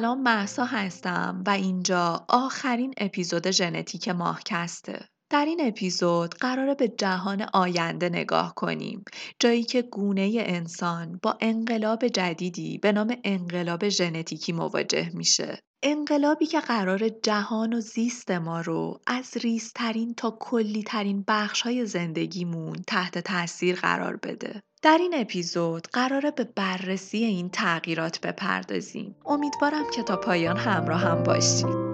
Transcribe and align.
سلام 0.00 0.22
محسا 0.22 0.64
هستم 0.64 1.42
و 1.46 1.50
اینجا 1.50 2.26
آخرین 2.28 2.94
اپیزود 2.96 3.50
ژنتیک 3.50 4.08
ماهکسته. 4.08 5.08
در 5.30 5.44
این 5.44 5.60
اپیزود 5.62 6.34
قراره 6.34 6.74
به 6.74 6.88
جهان 6.88 7.46
آینده 7.52 8.08
نگاه 8.08 8.54
کنیم 8.54 9.04
جایی 9.38 9.62
که 9.62 9.82
گونه 9.82 10.32
انسان 10.36 11.20
با 11.22 11.38
انقلاب 11.40 12.08
جدیدی 12.08 12.78
به 12.78 12.92
نام 12.92 13.16
انقلاب 13.24 13.88
ژنتیکی 13.88 14.52
مواجه 14.52 15.10
میشه 15.14 15.58
انقلابی 15.82 16.46
که 16.46 16.60
قرار 16.60 17.08
جهان 17.08 17.72
و 17.72 17.80
زیست 17.80 18.30
ما 18.30 18.60
رو 18.60 19.00
از 19.06 19.36
ریزترین 19.36 20.14
تا 20.14 20.36
کلیترین 20.40 21.24
بخش 21.28 21.62
های 21.62 21.86
زندگیمون 21.86 22.76
تحت 22.86 23.18
تاثیر 23.18 23.76
قرار 23.76 24.16
بده. 24.16 24.62
در 24.82 24.98
این 25.00 25.14
اپیزود 25.14 25.88
قراره 25.92 26.30
به 26.30 26.44
بررسی 26.44 27.18
این 27.18 27.50
تغییرات 27.50 28.20
بپردازیم. 28.20 29.14
امیدوارم 29.26 29.90
که 29.94 30.02
تا 30.02 30.16
پایان 30.16 30.56
همراه 30.56 31.00
هم 31.00 31.22
باشید. 31.22 31.89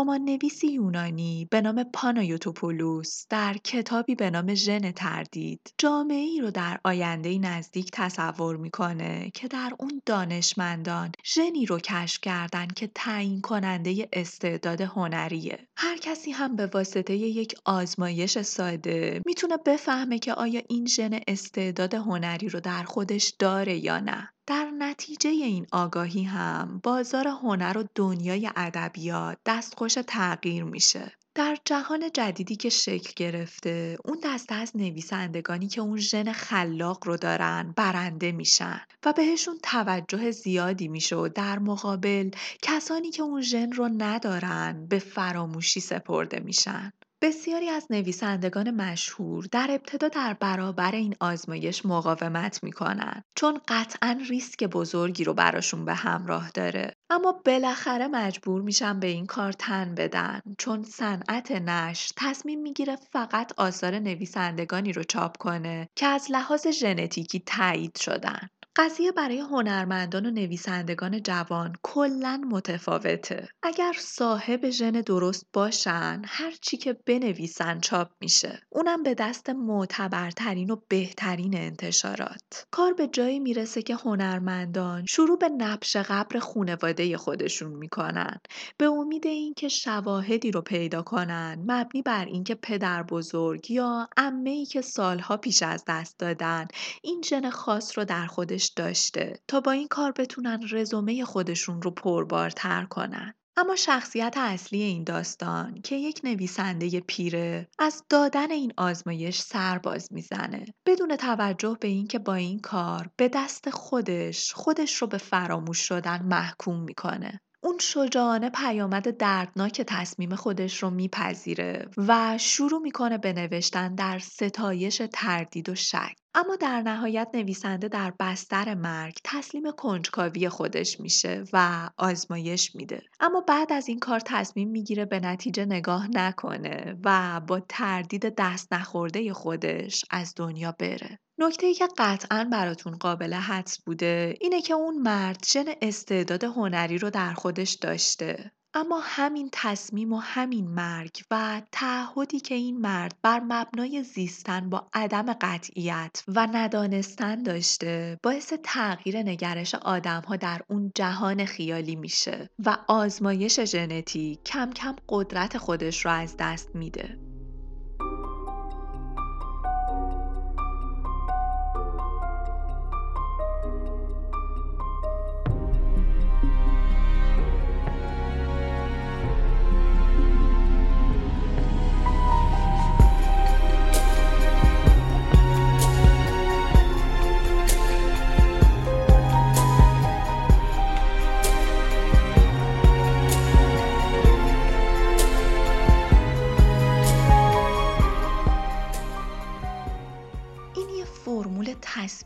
نویسی 0.00 0.66
یونانی 0.66 1.48
به 1.50 1.60
نام 1.60 1.84
پانایوتوپولوس 1.84 3.26
در 3.30 3.56
کتابی 3.64 4.14
به 4.14 4.30
نام 4.30 4.54
ژن 4.54 4.90
تردید 4.90 5.74
جامعه 5.78 6.16
ای 6.16 6.40
رو 6.40 6.50
در 6.50 6.80
آینده 6.84 7.38
نزدیک 7.38 7.90
تصور 7.92 8.56
می‌کنه 8.56 9.30
که 9.34 9.48
در 9.48 9.72
اون 9.78 10.02
دانشمندان 10.06 11.12
ژنی 11.24 11.66
رو 11.66 11.78
کشف 11.78 12.20
کردن 12.20 12.66
که 12.66 12.90
تعیین 12.94 13.40
کننده 13.40 14.08
استعداد 14.12 14.80
هنریه. 14.80 15.68
هر 15.76 15.96
کسی 15.96 16.30
هم 16.30 16.56
به 16.56 16.66
واسطه 16.66 17.14
یک 17.16 17.54
آزمایش 17.64 18.38
ساده 18.38 19.22
می‌تونه 19.26 19.56
بفهمه 19.66 20.18
که 20.18 20.34
آیا 20.34 20.62
این 20.68 20.86
ژن 20.86 21.20
استعداد 21.28 21.94
هنری 21.94 22.48
رو 22.48 22.60
در 22.60 22.82
خودش 22.82 23.34
داره 23.38 23.76
یا 23.76 23.98
نه. 23.98 24.28
در 24.46 24.70
نتیجه 24.78 25.30
این 25.30 25.66
آگاهی 25.72 26.22
هم 26.22 26.80
بازار 26.82 27.28
هنر 27.28 27.78
و 27.78 27.84
دنیای 27.94 28.50
ادبیات 28.56 29.38
دستخوش 29.46 29.94
تغییر 30.06 30.64
میشه. 30.64 31.12
در 31.34 31.58
جهان 31.64 32.10
جدیدی 32.14 32.56
که 32.56 32.68
شکل 32.68 33.12
گرفته 33.16 33.98
اون 34.04 34.18
دسته 34.24 34.54
از 34.54 34.76
نویسندگانی 34.76 35.68
که 35.68 35.80
اون 35.80 35.96
ژن 35.96 36.32
خلاق 36.32 37.06
رو 37.06 37.16
دارن 37.16 37.74
برنده 37.76 38.32
میشن 38.32 38.80
و 39.04 39.12
بهشون 39.12 39.58
توجه 39.62 40.30
زیادی 40.30 40.88
میشه 40.88 41.16
و 41.16 41.28
در 41.28 41.58
مقابل 41.58 42.30
کسانی 42.62 43.10
که 43.10 43.22
اون 43.22 43.40
ژن 43.40 43.72
رو 43.72 43.88
ندارن 43.98 44.86
به 44.88 44.98
فراموشی 44.98 45.80
سپرده 45.80 46.40
میشن 46.40 46.92
بسیاری 47.22 47.68
از 47.68 47.86
نویسندگان 47.90 48.70
مشهور 48.70 49.46
در 49.52 49.66
ابتدا 49.70 50.08
در 50.08 50.34
برابر 50.40 50.92
این 50.92 51.14
آزمایش 51.20 51.86
مقاومت 51.86 52.64
می‌کنن 52.64 53.24
چون 53.34 53.60
قطعا 53.68 54.20
ریسک 54.28 54.64
بزرگی 54.64 55.24
رو 55.24 55.34
براشون 55.34 55.84
به 55.84 55.94
همراه 55.94 56.50
داره. 56.50 56.96
اما 57.10 57.42
بالاخره 57.44 58.08
مجبور 58.08 58.62
میشن 58.62 59.00
به 59.00 59.06
این 59.06 59.26
کار 59.26 59.52
تن 59.52 59.94
بدن 59.94 60.40
چون 60.58 60.82
صنعت 60.82 61.52
نشر 61.52 62.12
تصمیم 62.16 62.62
می‌گیره 62.62 62.96
فقط 62.96 63.52
آثار 63.56 63.98
نویسندگانی 63.98 64.92
رو 64.92 65.02
چاپ 65.02 65.36
کنه 65.36 65.88
که 65.96 66.06
از 66.06 66.26
لحاظ 66.30 66.66
ژنتیکی 66.66 67.40
تایید 67.46 67.98
شدن. 67.98 68.48
قضیه 68.76 69.12
برای 69.12 69.38
هنرمندان 69.38 70.26
و 70.26 70.30
نویسندگان 70.30 71.22
جوان 71.22 71.72
کلا 71.82 72.42
متفاوته. 72.50 73.48
اگر 73.62 73.92
صاحب 73.98 74.70
ژن 74.70 74.90
درست 74.90 75.46
باشن، 75.52 76.22
هر 76.26 76.50
چی 76.60 76.76
که 76.76 76.92
بنویسن 76.92 77.80
چاپ 77.80 78.08
میشه. 78.20 78.62
اونم 78.70 79.02
به 79.02 79.14
دست 79.14 79.50
معتبرترین 79.50 80.70
و 80.70 80.76
بهترین 80.88 81.56
انتشارات. 81.56 82.66
کار 82.70 82.92
به 82.92 83.06
جایی 83.06 83.38
می‌رسه 83.40 83.82
که 83.82 83.94
هنرمندان 83.94 85.06
شروع 85.06 85.38
به 85.38 85.48
نبش 85.48 85.96
قبر 85.96 86.38
خونواده 86.38 87.16
خودشون 87.16 87.72
می‌کنن. 87.72 88.40
به 88.76 88.86
امید 88.86 89.26
اینکه 89.26 89.68
شواهدی 89.68 90.50
رو 90.50 90.60
پیدا 90.60 91.02
کنن 91.02 91.64
مبنی 91.66 92.02
بر 92.02 92.24
اینکه 92.24 92.54
پدر 92.54 93.02
بزرگ 93.02 93.70
یا 93.70 94.08
عمه 94.16 94.50
ای 94.50 94.66
که 94.66 94.80
سالها 94.82 95.36
پیش 95.36 95.62
از 95.62 95.84
دست 95.88 96.18
دادن 96.18 96.68
این 97.02 97.22
ژن 97.22 97.50
خاص 97.50 97.98
رو 97.98 98.04
در 98.04 98.26
خودش 98.26 98.61
داشته 98.70 99.40
تا 99.48 99.60
با 99.60 99.70
این 99.70 99.88
کار 99.88 100.12
بتونن 100.12 100.60
رزومه 100.70 101.24
خودشون 101.24 101.82
رو 101.82 101.90
پربارتر 101.90 102.84
کنن. 102.84 103.34
اما 103.56 103.76
شخصیت 103.76 104.34
اصلی 104.36 104.82
این 104.82 105.04
داستان 105.04 105.80
که 105.82 105.96
یک 105.96 106.20
نویسنده 106.24 107.00
پیره 107.00 107.68
از 107.78 108.04
دادن 108.08 108.50
این 108.50 108.72
آزمایش 108.76 109.40
سر 109.40 109.78
باز 109.78 110.12
می‌زنه 110.12 110.64
بدون 110.86 111.16
توجه 111.16 111.76
به 111.80 111.88
اینکه 111.88 112.18
با 112.18 112.34
این 112.34 112.58
کار 112.60 113.10
به 113.16 113.28
دست 113.28 113.70
خودش 113.70 114.52
خودش 114.52 114.94
رو 114.94 115.06
به 115.06 115.18
فراموش 115.18 115.78
شدن 115.78 116.22
محکوم 116.22 116.80
می‌کنه 116.80 117.40
اون 117.64 117.78
شجاعانه 117.80 118.50
پیامد 118.50 119.16
دردناک 119.16 119.82
تصمیم 119.86 120.34
خودش 120.34 120.82
رو 120.82 120.90
میپذیره 120.90 121.88
و 121.96 122.38
شروع 122.38 122.80
می‌کنه 122.80 123.18
به 123.18 123.32
نوشتن 123.32 123.94
در 123.94 124.18
ستایش 124.18 125.02
تردید 125.12 125.68
و 125.68 125.74
شک. 125.74 126.16
اما 126.34 126.56
در 126.56 126.80
نهایت 126.80 127.28
نویسنده 127.34 127.88
در 127.88 128.12
بستر 128.20 128.74
مرگ 128.74 129.18
تسلیم 129.24 129.70
کنجکاوی 129.70 130.48
خودش 130.48 131.00
میشه 131.00 131.44
و 131.52 131.88
آزمایش 131.98 132.74
میده. 132.74 133.02
اما 133.20 133.40
بعد 133.40 133.72
از 133.72 133.88
این 133.88 133.98
کار 133.98 134.20
تصمیم 134.20 134.68
می‌گیره 134.70 135.04
به 135.04 135.20
نتیجه 135.20 135.64
نگاه 135.64 136.08
نکنه 136.10 136.96
و 137.04 137.40
با 137.40 137.60
تردید 137.68 138.34
دست 138.38 138.72
نخورده 138.72 139.32
خودش 139.32 140.04
از 140.10 140.32
دنیا 140.36 140.72
بره. 140.78 141.18
نکته 141.42 141.74
که 141.74 141.88
قطعا 141.98 142.48
براتون 142.52 142.96
قابل 142.96 143.34
حدس 143.34 143.78
بوده 143.78 144.34
اینه 144.40 144.62
که 144.62 144.74
اون 144.74 144.98
مرد 144.98 145.44
ژن 145.46 145.64
استعداد 145.82 146.44
هنری 146.44 146.98
رو 146.98 147.10
در 147.10 147.34
خودش 147.34 147.72
داشته 147.72 148.52
اما 148.74 149.00
همین 149.04 149.48
تصمیم 149.52 150.12
و 150.12 150.18
همین 150.18 150.68
مرگ 150.68 151.22
و 151.30 151.62
تعهدی 151.72 152.40
که 152.40 152.54
این 152.54 152.80
مرد 152.80 153.14
بر 153.22 153.40
مبنای 153.40 154.02
زیستن 154.02 154.70
با 154.70 154.88
عدم 154.94 155.32
قطعیت 155.32 156.24
و 156.28 156.48
ندانستن 156.52 157.42
داشته 157.42 158.18
باعث 158.22 158.52
تغییر 158.62 159.18
نگرش 159.22 159.74
آدمها 159.74 160.36
در 160.36 160.60
اون 160.68 160.92
جهان 160.94 161.44
خیالی 161.44 161.96
میشه 161.96 162.50
و 162.66 162.76
آزمایش 162.88 163.60
ژنتیک 163.60 164.44
کم 164.44 164.70
کم 164.70 164.96
قدرت 165.08 165.58
خودش 165.58 166.04
رو 166.04 166.10
از 166.10 166.36
دست 166.38 166.74
میده. 166.74 167.31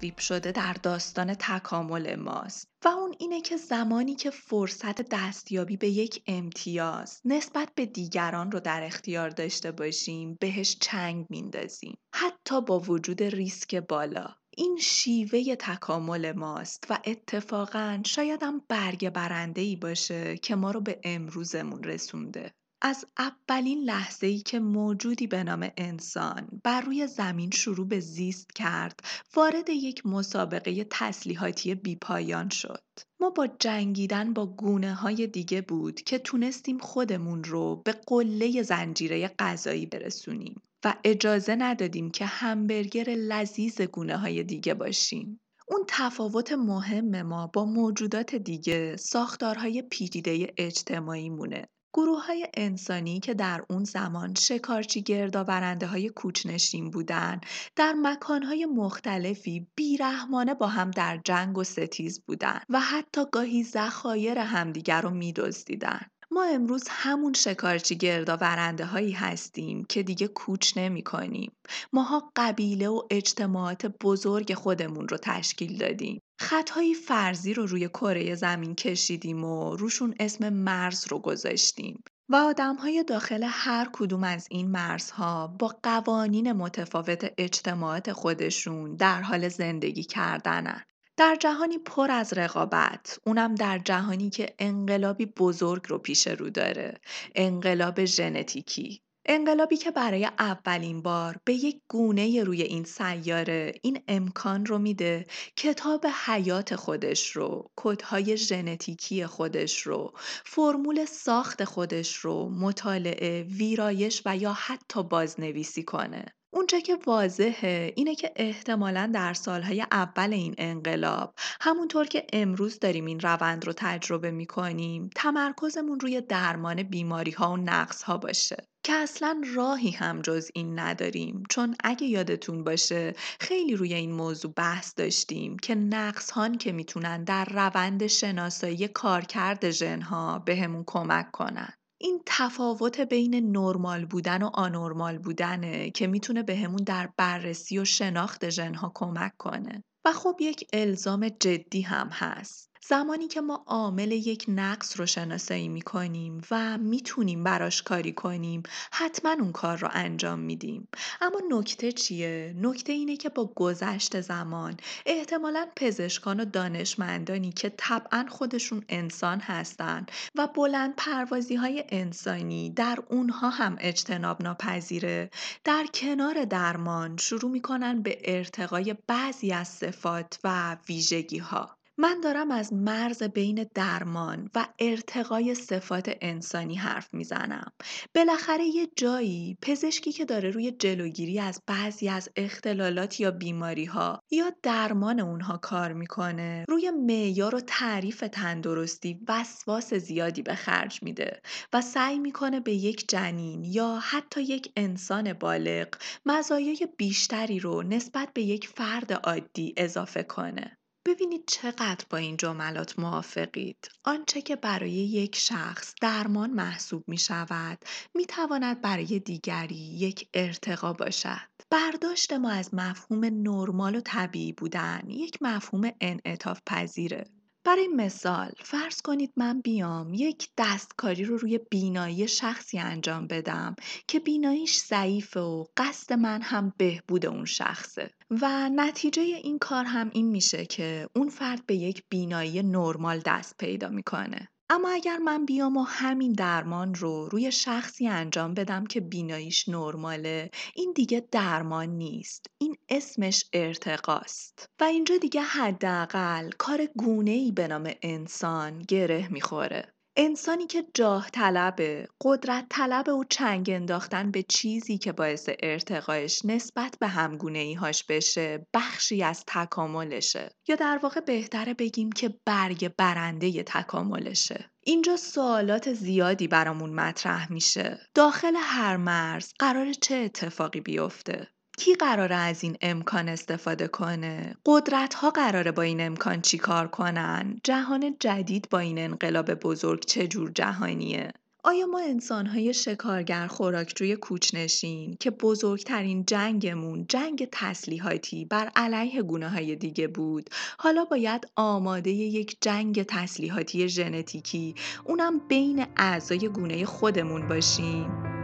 تصویب 0.07 0.19
شده 0.19 0.53
در 0.53 0.73
داستان 0.73 1.35
تکامل 1.35 2.17
ماست 2.17 2.69
و 2.85 2.89
اون 2.89 3.15
اینه 3.19 3.41
که 3.41 3.57
زمانی 3.57 4.15
که 4.15 4.31
فرصت 4.31 5.03
دستیابی 5.03 5.77
به 5.77 5.89
یک 5.89 6.23
امتیاز 6.27 7.21
نسبت 7.25 7.69
به 7.75 7.87
دیگران 7.87 8.51
رو 8.53 8.61
در 8.61 8.83
اختیار 8.83 9.31
داشته 9.31 9.73
باشیم 9.73 10.37
بهش 10.41 10.77
چنگ 10.81 11.27
میندازیم. 11.31 11.99
حتی 12.15 12.61
با 12.61 12.79
وجود 12.79 13.23
ریسک 13.23 13.75
بالا. 13.75 14.27
این 14.57 14.79
شیوه 14.81 15.55
تکامل 15.55 16.33
ماست 16.33 16.85
و 16.91 16.99
اتفاقا 17.05 18.03
شایدم 18.07 18.63
برگ 18.69 19.11
برنده 19.11 19.61
ای 19.61 19.77
باشه 19.77 20.37
که 20.37 20.55
ما 20.55 20.71
رو 20.71 20.81
به 20.81 21.01
امروزمون 21.05 21.85
رسونده. 21.85 22.55
از 22.87 23.07
اولین 23.19 23.85
لحظه 23.85 24.27
ای 24.27 24.39
که 24.39 24.61
موجودی 24.61 25.27
به 25.27 25.45
نام 25.45 25.69
انسان 25.77 26.49
بر 26.65 26.81
روی 26.81 27.07
زمین 27.07 27.51
شروع 27.51 27.89
به 27.89 28.01
زیست 28.01 28.53
کرد 28.55 29.01
وارد 29.37 29.71
یک 29.71 30.07
مسابقه 30.07 30.87
تسلیحاتی 30.91 31.75
بیپایان 31.75 32.49
شد. 32.49 32.83
ما 33.21 33.31
با 33.31 33.47
جنگیدن 33.47 34.33
با 34.33 34.47
گونه 34.47 34.95
های 34.95 35.27
دیگه 35.27 35.61
بود 35.61 36.01
که 36.01 36.19
تونستیم 36.19 36.79
خودمون 36.79 37.45
رو 37.45 37.83
به 37.85 37.93
قله 37.93 38.63
زنجیره 38.63 39.29
غذایی 39.39 39.87
برسونیم 39.87 40.63
و 40.85 40.95
اجازه 41.05 41.55
ندادیم 41.55 42.11
که 42.11 42.27
همبرگر 42.27 43.11
لذیذ 43.11 43.81
گونه 43.81 44.17
های 44.17 44.43
دیگه 44.43 44.75
باشیم. 44.75 45.41
اون 45.69 45.85
تفاوت 45.89 46.53
مهم 46.53 47.23
ما 47.23 47.47
با 47.47 47.65
موجودات 47.65 48.35
دیگه 48.35 48.97
ساختارهای 48.97 49.83
پیچیده 49.83 50.55
اجتماعی 50.57 51.31
مونه 51.31 51.69
گروه 51.97 52.27
های 52.27 52.49
انسانی 52.55 53.21
که 53.21 53.35
در 53.35 53.65
اون 53.71 53.85
زمان 53.85 54.35
شکارچی 54.35 55.03
گردآورنده 55.03 55.87
های 55.87 56.09
کوچنشین 56.09 56.91
بودن 56.91 57.41
در 57.77 57.93
مکانهای 57.93 58.67
مختلفی 58.67 59.67
بیرحمانه 59.75 60.55
با 60.55 60.67
هم 60.67 60.91
در 60.91 61.21
جنگ 61.25 61.59
و 61.59 61.65
ستیز 61.65 62.21
بودن 62.27 62.61
و 62.69 62.81
حتی 62.81 63.21
گاهی 63.33 63.65
ذخایر 63.65 64.39
همدیگر 64.39 65.01
رو 65.01 65.11
میدزدیدن. 65.11 66.01
ما 66.31 66.45
امروز 66.45 66.85
همون 66.89 67.33
شکارچی 67.33 67.97
گردآورنده 67.97 68.85
هایی 68.85 69.13
هستیم 69.13 69.85
که 69.85 70.03
دیگه 70.03 70.29
کوچ 70.29 70.73
نمی 70.77 71.03
کنیم. 71.03 71.53
ماها 71.93 72.33
قبیله 72.37 72.89
و 72.89 73.03
اجتماعات 73.11 73.87
بزرگ 73.87 74.55
خودمون 74.55 75.09
رو 75.09 75.17
تشکیل 75.17 75.79
دادیم. 75.79 76.21
خطهای 76.41 76.95
فرضی 76.95 77.55
رو 77.55 77.67
روی 77.67 77.89
کره 77.89 78.35
زمین 78.35 78.75
کشیدیم 78.75 79.45
و 79.45 79.77
روشون 79.77 80.15
اسم 80.21 80.49
مرز 80.49 81.07
رو 81.09 81.19
گذاشتیم. 81.19 82.03
و 82.29 82.37
آدمهای 82.37 83.05
داخل 83.05 83.47
هر 83.51 83.89
کدوم 83.93 84.25
از 84.25 84.47
این 84.51 84.71
مرزها 84.71 85.47
با 85.47 85.77
قوانین 85.83 86.53
متفاوت 86.53 87.33
اجتماعات 87.39 88.13
خودشون 88.13 88.97
در 88.97 89.23
حال 89.23 89.49
زندگی 89.49 90.05
کردنن. 90.05 90.83
در 91.19 91.37
جهانی 91.41 91.79
پر 91.79 92.11
از 92.11 92.33
رقابت 92.33 93.19
اونم 93.27 93.55
در 93.55 93.79
جهانی 93.79 94.31
که 94.31 94.55
انقلابی 94.59 95.27
بزرگ 95.27 95.83
رو 95.89 95.99
پیش 95.99 96.27
رو 96.27 96.51
داره. 96.51 97.01
انقلاب 97.35 98.05
ژنتیکی. 98.05 99.03
انقلابی 99.27 99.77
که 99.77 99.91
برای 99.91 100.25
اولین 100.25 101.03
بار 101.03 101.37
به 101.45 101.55
یک 101.55 101.81
گونه 101.89 102.45
روی 102.45 102.63
این 102.63 102.85
سیاره 102.85 103.75
این 103.83 104.03
امکان 104.09 104.67
رو 104.67 104.79
میده. 104.79 105.27
کتاب 105.57 106.07
حیات 106.27 106.77
خودش 106.77 107.31
رو، 107.31 107.71
کدهای 107.77 108.37
ژنتیکی 108.37 109.27
خودش 109.27 109.81
رو، 109.83 110.13
فرمول 110.45 111.05
ساخت 111.05 111.65
خودش 111.65 112.17
رو 112.17 112.49
مطالعه، 112.49 113.43
ویرایش 113.43 114.23
و 114.27 114.37
یا 114.37 114.53
حتی 114.53 115.03
بازنویسی 115.03 115.83
کنه. 115.83 116.36
اونچه 116.51 116.81
که 116.81 116.99
واضحه 117.07 117.93
اینه 117.97 118.15
که 118.15 118.33
احتمالا 118.37 119.11
در 119.15 119.35
سالهای 119.35 119.87
اول 119.93 120.33
این 120.33 120.55
انقلاب 120.59 121.35
همونطور 121.61 122.07
که 122.07 122.27
امروز 122.33 122.79
داریم 122.79 123.05
این 123.05 123.21
روند 123.21 123.65
رو 123.67 123.73
تجربه 123.77 124.31
می‌کنیم 124.31 125.11
تمرکزمون 125.17 126.01
روی 126.01 126.21
درمان 126.21 126.83
بیماری 126.83 127.31
ها 127.31 127.53
و 127.53 127.57
نقص 127.57 128.03
ها 128.03 128.19
باشه. 128.19 128.57
که 128.83 128.93
اصلا 128.93 129.43
راهی 129.55 129.91
هم 129.91 130.23
جز 130.23 130.51
این 130.55 130.79
نداریم. 130.79 131.43
چون 131.51 131.77
اگه 131.85 132.07
یادتون 132.07 132.65
باشه 132.65 133.13
خیلی 133.41 133.77
روی 133.77 133.95
این 133.95 134.13
موضوع 134.13 134.53
بحث 134.53 134.93
داشتیم 134.97 135.59
که 135.59 135.75
نقص 135.75 136.31
هان 136.31 136.59
که 136.59 136.73
می‌تونن 136.73 137.25
در 137.25 137.45
روند 137.45 138.07
شناسایی 138.07 138.89
کارکرد 138.89 139.71
ژنها 139.71 140.39
بهمون 140.39 140.85
کمک 140.87 141.31
کنن. 141.31 141.73
این 141.99 142.23
تفاوت 142.27 143.01
بین 143.01 143.57
نرمال 143.57 144.05
بودن 144.05 144.43
و 144.43 144.51
آنورمال 144.55 145.19
بودنه 145.19 145.91
که 145.91 146.07
می‌تونه 146.07 146.43
بهمون 146.43 146.85
در 146.87 147.11
بررسی 147.17 147.79
و 147.79 147.85
شناخت 147.85 148.51
ژنها 148.51 148.93
کمک 148.95 149.33
کنه. 149.39 149.85
و 150.05 150.13
خب 150.13 150.37
یک 150.41 150.69
الزام 150.73 151.29
جدی 151.29 151.81
هم 151.81 152.09
هست. 152.13 152.66
زمانی 152.89 153.29
که 153.29 153.41
ما 153.41 153.65
عامل 153.67 154.13
یک 154.13 154.45
نقص 154.49 155.01
رو 155.01 155.07
شناسایی 155.07 155.69
می 155.69 155.83
کنیم 155.83 156.41
و 156.51 156.79
می‌تونیم 156.79 157.45
براش 157.45 157.83
کاری 157.83 158.13
کنیم 158.13 158.63
حتما 158.93 159.31
اون 159.31 159.53
کار 159.53 159.77
رو 159.77 159.89
انجام 159.93 160.39
میدیم 160.39 160.89
اما 161.21 161.41
نکته 161.51 161.93
چیه؟ 161.93 162.55
نکته 162.57 162.93
اینه 162.93 163.17
که 163.17 163.29
با 163.29 163.53
گذشت 163.55 164.21
زمان 164.21 164.77
احتمالا 165.07 165.67
پزشکان 165.77 166.41
و 166.41 166.45
دانشمندانی 166.45 167.53
که 167.53 167.73
طبعا 167.77 168.27
خودشون 168.29 168.85
انسان 168.89 169.41
هستن 169.41 170.07
و 170.35 170.47
بلند 170.47 170.95
پروازی 170.97 171.55
های 171.55 171.85
انسانی 171.89 172.71
در 172.71 172.99
اونها 173.11 173.51
هم 173.51 173.77
اجتناب 173.81 174.43
ناپذیره 174.43 175.31
در 175.65 175.87
کنار 175.95 176.45
درمان 176.45 177.17
شروع 177.17 177.51
می‌کنن 177.51 178.03
به 178.03 178.19
ارتقای 178.25 178.95
بعضی 179.07 179.53
از 179.53 179.69
صفات 179.69 180.39
و 180.45 180.77
ویژگی 180.89 181.39
ها 181.39 181.77
من 181.99 182.21
دارم 182.21 182.51
از 182.51 182.73
مرز 182.73 183.23
بین 183.23 183.67
درمان 183.75 184.51
و 184.55 184.67
ارتقای 184.79 185.55
صفات 185.55 186.17
انسانی 186.21 186.75
حرف 186.75 187.15
می‌زنم. 187.15 187.73
بالاخره 188.15 188.65
یه 188.65 188.89
جایی 188.97 189.59
پزشکی 189.63 190.13
که 190.13 190.25
داره 190.25 190.51
روی 190.51 190.71
جلوگیری 190.71 191.41
از 191.41 191.63
بعضی 191.67 192.09
از 192.09 192.29
اختلالات 192.37 193.21
یا 193.21 193.31
بیماری 193.31 193.85
ها 193.85 194.23
یا 194.31 194.53
درمان 194.63 195.21
اونها 195.21 195.57
کار 195.57 195.93
می‌کنه 195.93 196.65
روی 196.69 196.91
معیار 196.91 197.55
و 197.55 197.61
تعریف 197.61 198.25
تندرستی 198.33 199.21
وسواس 199.29 199.95
زیادی 199.95 200.43
به 200.43 200.55
خرج 200.55 201.03
میده 201.03 201.41
و 201.73 201.81
سعی 201.81 202.19
می‌کنه 202.19 202.61
به 202.61 202.73
یک 202.73 203.09
جنین 203.09 203.65
یا 203.65 203.99
حتی 204.03 204.43
یک 204.43 204.73
انسان 204.77 205.33
بالغ 205.33 205.89
مزایای 206.27 206.89
بیشتری 206.97 207.59
رو 207.59 207.83
نسبت 207.83 208.29
به 208.35 208.43
یک 208.43 208.69
فرد 208.69 209.13
عادی 209.13 209.75
اضافه 209.77 210.23
کنه. 210.23 210.76
ببینید 211.07 211.45
چقدر 211.47 212.07
با 212.11 212.19
این 212.19 212.37
جملات 212.37 212.99
موافقید. 212.99 213.91
آنچه 214.05 214.43
که 214.43 214.57
برای 214.57 214.91
یک 214.91 215.37
شخص 215.37 215.95
درمان 216.03 216.51
محسوب 216.51 217.05
می 217.07 217.19
شود 217.19 217.79
می 218.15 218.27
تواند 218.27 218.81
برای 218.81 219.19
دیگری 219.19 219.75
یک 219.75 220.29
ارتقا 220.35 220.93
باشد. 220.93 221.51
برداشت 221.71 222.33
ما 222.33 222.51
از 222.51 222.75
مفهوم 222.75 223.25
نرمال 223.25 223.97
و 223.97 224.01
طبیعی 224.01 224.53
بودن 224.53 225.03
یک 225.09 225.39
مفهوم 225.41 225.91
انعطاف 226.01 226.61
پذیره. 226.67 227.27
برای 227.67 227.89
مثال 227.89 228.53
فرض 228.65 229.03
کنید 229.03 229.33
من 229.37 229.61
بیام 229.61 230.15
یک 230.15 230.49
دستکاری 230.59 231.25
رو 231.25 231.37
روی 231.37 231.59
بینایی 231.59 232.29
شخصی 232.29 232.79
انجام 232.79 233.27
بدم 233.27 233.75
که 234.09 234.21
بیناییش 234.21 234.79
ضعیفه 234.79 235.41
و 235.41 235.65
قصد 235.77 236.13
من 236.13 236.43
هم 236.43 236.73
بهبود 236.79 237.27
اون 237.27 237.45
شخصه. 237.45 238.11
و 238.31 238.69
نتیجه 238.69 239.23
این 239.23 239.59
کار 239.59 239.85
هم 239.85 240.11
این 240.13 240.27
میشه 240.27 240.67
که 240.67 241.09
اون 241.17 241.29
فرد 241.29 241.67
به 241.67 241.75
یک 241.75 242.03
بینایی 242.09 242.63
نرمال 242.63 243.23
دست 243.27 243.57
پیدا 243.59 243.89
می‌کنه. 243.89 244.49
اما 244.71 244.91
اگر 244.91 245.17
من 245.19 245.45
بیام 245.47 245.77
و 245.77 245.83
همین 245.83 246.33
درمان 246.33 246.95
رو 246.95 247.29
روی 247.29 247.53
شخصی 247.53 248.09
انجام 248.09 248.55
بدم 248.55 248.87
که 248.87 249.01
بیناییش 249.01 249.69
نرماله 249.69 250.51
این 250.75 250.93
دیگه 250.93 251.29
درمان 251.33 251.89
نیست. 251.89 252.47
این 252.59 252.77
اسمش 252.89 253.45
ارتقاست. 253.53 254.69
و 254.81 254.85
اینجا 254.85 255.17
دیگه 255.17 255.41
حداقل 255.41 256.51
کار 256.51 256.87
گونه 256.97 257.31
ای 257.31 257.53
به 257.53 257.69
نام 257.69 257.91
انسان 258.03 258.79
گره 258.79 259.29
می‌خوره. 259.33 259.96
انسانی 260.19 260.67
که 260.67 260.85
جاه 260.95 261.31
طلبه، 261.31 262.09
قدرت 262.25 262.67
طلبه 262.71 263.13
و 263.13 263.25
چنگ 263.31 263.71
انداختن 263.71 264.31
به 264.31 264.43
چیزی 264.43 264.99
که 264.99 265.13
باعث 265.13 265.49
ارتقایش 265.63 266.45
نسبت 266.45 266.97
به 267.01 267.07
همگونه 267.07 267.59
ایهاش 267.59 268.05
بشه 268.05 268.67
بخشی 268.75 269.23
از 269.23 269.45
تکاملشه. 269.47 270.51
یا 270.69 270.77
در 270.77 271.01
واقع 271.03 271.21
بهتره 271.21 271.75
بگیم 271.75 272.13
که 272.13 272.35
برگ 272.47 272.97
برنده 272.97 273.63
تکاملشه. 273.63 274.71
اینجا 274.83 275.17
سوالات 275.17 275.93
زیادی 275.93 276.49
برامون 276.49 276.95
مطرح 276.95 277.53
میشه. 277.53 277.99
داخل 278.15 278.55
هر 278.57 278.97
مرز 278.97 279.53
قرار 279.59 279.93
چه 279.93 280.15
اتفاقی 280.15 280.81
بیفته؟ 280.81 281.49
کی 281.77 281.95
قراره 281.95 282.37
از 282.37 282.65
این 282.65 282.77
امکان 282.81 283.29
استفاده 283.29 283.89
کنه؟ 283.89 284.57
قدرت 284.67 285.15
ها 285.15 285.31
قراره 285.31 285.73
با 285.73 285.83
این 285.83 286.01
امکان 286.01 286.41
چی 286.41 286.59
کار 286.59 286.89
کنن؟ 286.89 287.61
جهان 287.65 288.17
جدید 288.21 288.69
با 288.71 288.79
این 288.79 288.99
انقلاب 288.99 289.55
بزرگ 289.55 290.05
چه 290.05 290.29
جور 290.29 290.51
جهانیه؟ 290.51 291.33
آیا 291.65 291.87
ما 291.87 292.01
انسانهای 292.01 292.75
شکارگر 292.75 293.47
خوراکجوی 293.47 294.17
کوچنشین 294.17 295.17
که 295.21 295.31
بزرگترین 295.31 296.25
جنگمون 296.25 297.07
جنگ 297.09 297.49
تسلیحاتی 297.53 298.45
بر 298.45 298.71
علیه 298.77 299.23
گونه 299.23 299.49
های 299.49 299.77
دیگه 299.77 300.09
بود 300.09 300.51
حالا 300.79 301.05
باید 301.05 301.49
آماده 301.57 302.11
یک 302.11 302.57
جنگ 302.61 303.03
تسلیحاتی 303.03 303.89
ژنتیکی 303.89 304.75
اونم 305.05 305.39
بین 305.49 305.87
اعضای 305.97 306.49
گونه 306.49 306.85
خودمون 306.85 307.49
باشیم؟ 307.49 308.37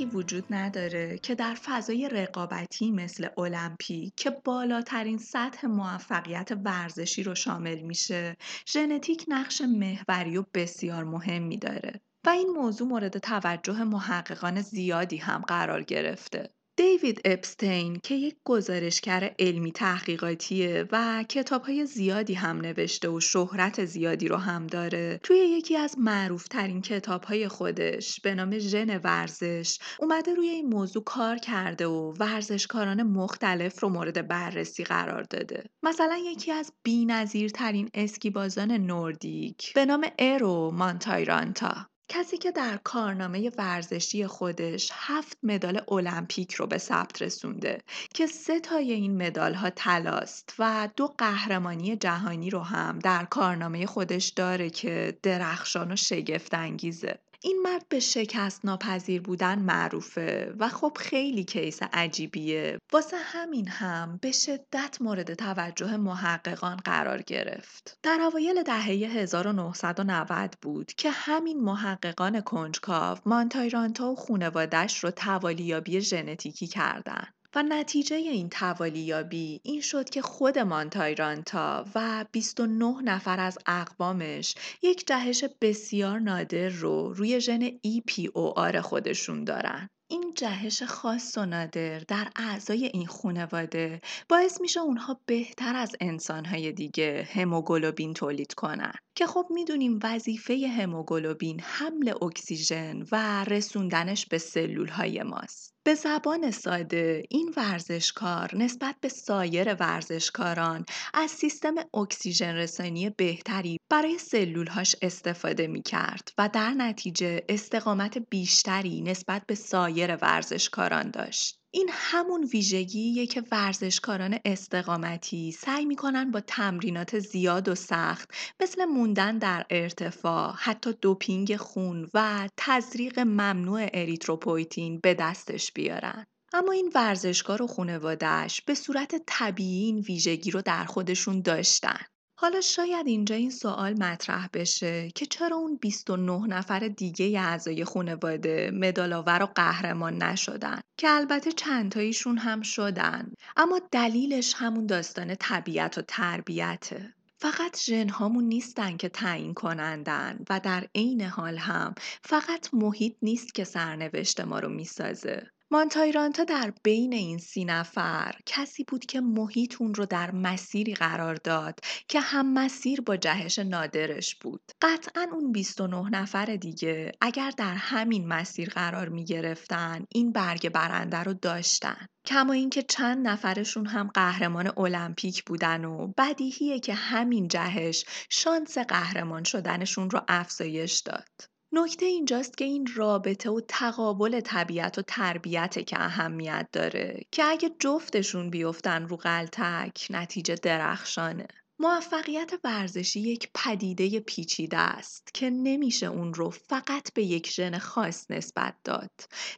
شکی 0.00 0.06
وجود 0.06 0.44
نداره 0.50 1.18
که 1.18 1.34
در 1.34 1.54
فضای 1.54 2.08
رقابتی 2.08 2.90
مثل 2.90 3.28
المپیک 3.38 4.14
که 4.16 4.30
بالاترین 4.30 5.18
سطح 5.18 5.66
موفقیت 5.66 6.48
ورزشی 6.64 7.22
رو 7.22 7.34
شامل 7.34 7.80
میشه 7.80 8.36
ژنتیک 8.68 9.24
نقش 9.28 9.60
محوری 9.60 10.36
و 10.36 10.44
بسیار 10.54 11.04
مهمی 11.04 11.56
داره 11.56 12.00
و 12.26 12.30
این 12.30 12.48
موضوع 12.48 12.88
مورد 12.88 13.18
توجه 13.18 13.84
محققان 13.84 14.60
زیادی 14.60 15.16
هم 15.16 15.40
قرار 15.40 15.82
گرفته. 15.82 16.50
دیوید 16.80 17.20
اپستین 17.24 18.00
که 18.02 18.14
یک 18.14 18.36
گزارشگر 18.44 19.34
علمی 19.38 19.72
تحقیقاتیه 19.72 20.88
و 20.92 21.24
کتابهای 21.28 21.86
زیادی 21.86 22.34
هم 22.34 22.60
نوشته 22.60 23.08
و 23.08 23.20
شهرت 23.20 23.84
زیادی 23.84 24.28
رو 24.28 24.36
هم 24.36 24.66
داره. 24.66 25.20
توی 25.22 25.36
یکی 25.36 25.76
از 25.76 25.98
معروفترین 25.98 26.82
کتابهای 26.82 27.48
خودش 27.48 28.20
به 28.20 28.34
نام 28.34 28.58
ژن 28.58 28.96
ورزش 28.98 29.78
اومده 29.98 30.34
روی 30.34 30.48
این 30.48 30.66
موضوع 30.66 31.04
کار 31.04 31.36
کرده 31.36 31.86
و 31.86 32.12
ورزشکاران 32.18 33.02
مختلف 33.02 33.82
رو 33.82 33.88
مورد 33.88 34.28
بررسی 34.28 34.84
قرار 34.84 35.22
داده. 35.22 35.64
مثلا 35.82 36.16
یکی 36.26 36.52
از 36.52 36.72
بینظیرترین 36.82 37.90
اسکیبازان 37.94 38.72
نوردیک 38.72 39.72
به 39.74 39.84
نام 39.84 40.06
ارو 40.18 40.70
مانتایرانتا. 40.70 41.89
کسی 42.12 42.38
که 42.38 42.50
در 42.52 42.76
کارنامه 42.84 43.50
ورزشی 43.58 44.26
خودش 44.26 44.90
هفت 44.94 45.38
مدال 45.42 45.80
المپیک 45.88 46.54
رو 46.54 46.66
به 46.66 46.78
ثبت 46.78 47.22
رسونده 47.22 47.78
که 48.14 48.26
سه 48.26 48.60
تای 48.60 48.92
این 48.92 49.26
مدال 49.26 49.54
ها 49.54 49.70
تلاست 49.70 50.54
و 50.58 50.88
دو 50.96 51.06
قهرمانی 51.18 51.96
جهانی 51.96 52.50
رو 52.50 52.60
هم 52.60 52.98
در 52.98 53.24
کارنامه 53.24 53.86
خودش 53.86 54.28
داره 54.28 54.70
که 54.70 55.18
درخشان 55.22 55.92
و 55.92 55.96
شگفت 55.96 56.54
انگیزه. 56.54 57.18
این 57.42 57.62
مرد 57.64 57.88
به 57.88 58.00
شکست 58.00 58.64
ناپذیر 58.64 59.22
بودن 59.22 59.58
معروفه 59.58 60.54
و 60.58 60.68
خب 60.68 60.96
خیلی 61.00 61.44
کیس 61.44 61.82
عجیبیه 61.92 62.78
واسه 62.92 63.16
همین 63.16 63.68
هم 63.68 64.18
به 64.22 64.32
شدت 64.32 64.96
مورد 65.00 65.34
توجه 65.34 65.96
محققان 65.96 66.76
قرار 66.76 67.22
گرفت 67.22 67.98
در 68.02 68.18
اوایل 68.20 68.62
دهه 68.62 68.86
1990 68.86 70.54
بود 70.62 70.92
که 70.92 71.10
همین 71.10 71.60
محققان 71.60 72.40
کنجکاو 72.40 73.18
مانتایرانتا 73.26 74.10
و 74.10 74.16
خونوادش 74.16 75.04
رو 75.04 75.10
توالیابی 75.10 76.00
ژنتیکی 76.00 76.66
کردند. 76.66 77.34
و 77.54 77.62
نتیجه 77.62 78.16
این 78.16 78.48
توالیابی 78.48 79.60
این 79.64 79.80
شد 79.80 80.10
که 80.10 80.22
خود 80.22 80.58
مانتایرانتا 80.58 81.84
و 81.94 82.24
29 82.32 83.02
نفر 83.02 83.40
از 83.40 83.58
اقوامش 83.66 84.54
یک 84.82 85.06
جهش 85.06 85.44
بسیار 85.60 86.18
نادر 86.18 86.68
رو 86.68 87.12
روی 87.12 87.40
ژن 87.40 87.68
EPOR 87.68 88.76
خودشون 88.76 89.44
دارن. 89.44 89.88
این 90.10 90.34
جهش 90.36 90.82
خاص 90.82 91.38
و 91.38 91.46
نادر 91.46 91.98
در 91.98 92.28
اعضای 92.36 92.84
این 92.84 93.06
خانواده 93.06 94.00
باعث 94.28 94.60
میشه 94.60 94.80
اونها 94.80 95.20
بهتر 95.26 95.76
از 95.76 95.96
انسانهای 96.00 96.72
دیگه 96.72 97.28
هموگلوبین 97.32 98.14
تولید 98.14 98.54
کنن 98.54 98.92
که 99.14 99.26
خب 99.26 99.46
می‌دونیم 99.50 99.98
وظیفه 100.02 100.68
هموگلوبین 100.78 101.60
حمل 101.60 102.14
اکسیژن 102.22 103.02
و 103.12 103.44
رسوندنش 103.44 104.26
به 104.26 104.38
سلول 104.38 104.88
های 104.88 105.22
ماست. 105.22 105.69
به 105.84 105.94
زبان 105.94 106.50
ساده 106.50 107.22
این 107.30 107.54
ورزشکار 107.56 108.56
نسبت 108.56 108.96
به 109.00 109.08
سایر 109.08 109.74
ورزشکاران 109.74 110.86
از 111.14 111.30
سیستم 111.30 111.74
اکسیژن 111.94 112.54
رسانی 112.54 113.10
بهتری 113.10 113.78
برای 113.90 114.18
سلولهاش 114.18 114.96
استفاده 115.02 115.66
می 115.66 115.82
کرد 115.82 116.32
و 116.38 116.50
در 116.52 116.70
نتیجه 116.70 117.42
استقامت 117.48 118.18
بیشتری 118.18 119.02
نسبت 119.02 119.42
به 119.46 119.54
سایر 119.54 120.16
ورزشکاران 120.16 121.10
داشت. 121.10 121.59
این 121.72 121.90
همون 121.92 122.44
ویژگیه 122.44 123.26
که 123.26 123.42
ورزشکاران 123.52 124.38
استقامتی 124.44 125.52
سعی 125.52 125.84
می‌کنن 125.84 126.30
با 126.30 126.40
تمرینات 126.40 127.18
زیاد 127.18 127.68
و 127.68 127.74
سخت 127.74 128.30
مثل 128.60 128.84
موندن 128.84 129.38
در 129.38 129.66
ارتفاع، 129.70 130.54
حتی 130.58 130.92
دوپینگ 130.92 131.56
خون 131.56 132.08
و 132.14 132.48
تزریق 132.56 133.18
ممنوع 133.18 133.88
اریتروپویتین 133.94 135.00
به 135.02 135.14
دستش 135.14 135.72
بیارن. 135.72 136.26
اما 136.52 136.72
این 136.72 136.92
ورزشکار 136.94 137.62
و 137.62 137.66
خانوادهش 137.66 138.60
به 138.60 138.74
صورت 138.74 139.22
طبیعی 139.26 139.84
این 139.84 139.98
ویژگی 139.98 140.50
رو 140.50 140.62
در 140.62 140.84
خودشون 140.84 141.40
داشتن. 141.40 142.00
حالا 142.42 142.60
شاید 142.60 143.06
اینجا 143.06 143.34
این 143.34 143.50
سوال 143.50 143.92
مطرح 143.92 144.48
بشه 144.52 145.10
که 145.14 145.26
چرا 145.26 145.56
اون 145.56 145.76
29 145.76 146.46
نفر 146.46 146.88
دیگه 146.88 147.40
اعضای 147.40 147.84
خانواده 147.84 148.70
مدالاور 148.74 149.42
و 149.42 149.46
قهرمان 149.46 150.22
نشدن 150.22 150.80
که 150.96 151.10
البته 151.10 151.52
چندتاییشون 151.52 152.38
هم 152.38 152.62
شدن 152.62 153.32
اما 153.56 153.80
دلیلش 153.92 154.54
همون 154.56 154.86
داستان 154.86 155.34
طبیعت 155.34 155.98
و 155.98 156.02
تربیته. 156.02 157.14
فقط 157.36 157.80
ژنهامون 157.80 158.44
نیستن 158.44 158.96
که 158.96 159.08
تعیین 159.08 159.54
کنندن 159.54 160.38
و 160.50 160.60
در 160.60 160.86
عین 160.94 161.22
حال 161.22 161.56
هم 161.56 161.94
فقط 162.22 162.68
محیط 162.72 163.16
نیست 163.22 163.54
که 163.54 163.64
سرنوشت 163.64 164.40
ما 164.40 164.58
رو 164.58 164.68
می‌سازه. 164.68 165.50
مانتایرانتا 165.72 166.44
در 166.44 166.72
بین 166.82 167.12
این 167.12 167.38
سی 167.38 167.64
نفر 167.64 168.34
کسی 168.46 168.84
بود 168.84 169.06
که 169.06 169.20
محیط 169.20 169.76
اون 169.80 169.94
رو 169.94 170.06
در 170.06 170.30
مسیری 170.30 170.94
قرار 170.94 171.34
داد 171.34 171.80
که 172.08 172.20
هم 172.20 172.52
مسیر 172.52 173.00
با 173.00 173.16
جهش 173.16 173.58
نادرش 173.58 174.34
بود. 174.34 174.60
قطعا 174.82 175.26
اون 175.32 175.52
29 175.52 176.10
نفر 176.10 176.44
دیگه 176.44 177.12
اگر 177.20 177.50
در 177.50 177.74
همین 177.74 178.28
مسیر 178.28 178.68
قرار 178.68 179.08
می 179.08 179.24
گرفتن 179.24 180.04
این 180.08 180.32
برگ 180.32 180.68
برنده 180.68 181.18
رو 181.18 181.34
داشتن. 181.34 182.06
کما 182.26 182.52
اینکه 182.52 182.82
چند 182.82 183.28
نفرشون 183.28 183.86
هم 183.86 184.10
قهرمان 184.14 184.72
المپیک 184.76 185.44
بودن 185.44 185.84
و 185.84 186.12
بدیهیه 186.18 186.80
که 186.80 186.94
همین 186.94 187.48
جهش 187.48 188.04
شانس 188.30 188.78
قهرمان 188.78 189.44
شدنشون 189.44 190.10
رو 190.10 190.20
افزایش 190.28 191.00
داد. 191.00 191.49
نکته 191.72 192.06
اینجاست 192.06 192.58
که 192.58 192.64
این 192.64 192.88
رابطه 192.94 193.50
و 193.50 193.60
تقابل 193.68 194.40
طبیعت 194.40 194.98
و 194.98 195.02
تربیت 195.02 195.86
که 195.86 196.00
اهمیت 196.00 196.68
داره 196.72 197.22
که 197.30 197.44
اگه 197.44 197.70
جفتشون 197.78 198.50
بیفتن 198.50 199.08
رو 199.08 199.16
قلتک 199.16 200.06
نتیجه 200.10 200.54
درخشانه. 200.54 201.48
موفقیت 201.82 202.52
ورزشی 202.64 203.20
یک 203.20 203.50
پدیده 203.54 204.20
پیچیده 204.20 204.76
است 204.76 205.30
که 205.34 205.50
نمیشه 205.50 206.06
اون 206.06 206.34
رو 206.34 206.50
فقط 206.50 207.12
به 207.14 207.22
یک 207.22 207.50
ژن 207.50 207.78
خاص 207.78 208.30
نسبت 208.30 208.74
داد. 208.84 209.10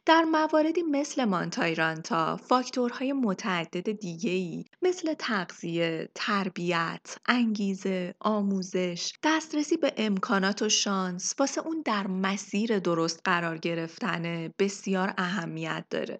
در 0.05 0.23
مواردی 0.23 0.81
مثل 0.81 1.25
مانتایرانتا 1.25 2.37
فاکتورهای 2.37 3.13
متعدد 3.13 3.91
دیگه‌ای 3.91 4.65
مثل 4.81 5.13
تغذیه، 5.13 6.09
تربیت، 6.15 7.17
انگیزه، 7.25 8.15
آموزش، 8.19 9.13
دسترسی 9.23 9.77
به 9.77 9.93
امکانات 9.97 10.61
و 10.61 10.69
شانس 10.69 11.35
واسه 11.39 11.61
اون 11.61 11.81
در 11.85 12.07
مسیر 12.07 12.79
درست 12.79 13.21
قرار 13.23 13.57
گرفتن 13.57 14.53
بسیار 14.59 15.13
اهمیت 15.17 15.85
داره. 15.89 16.19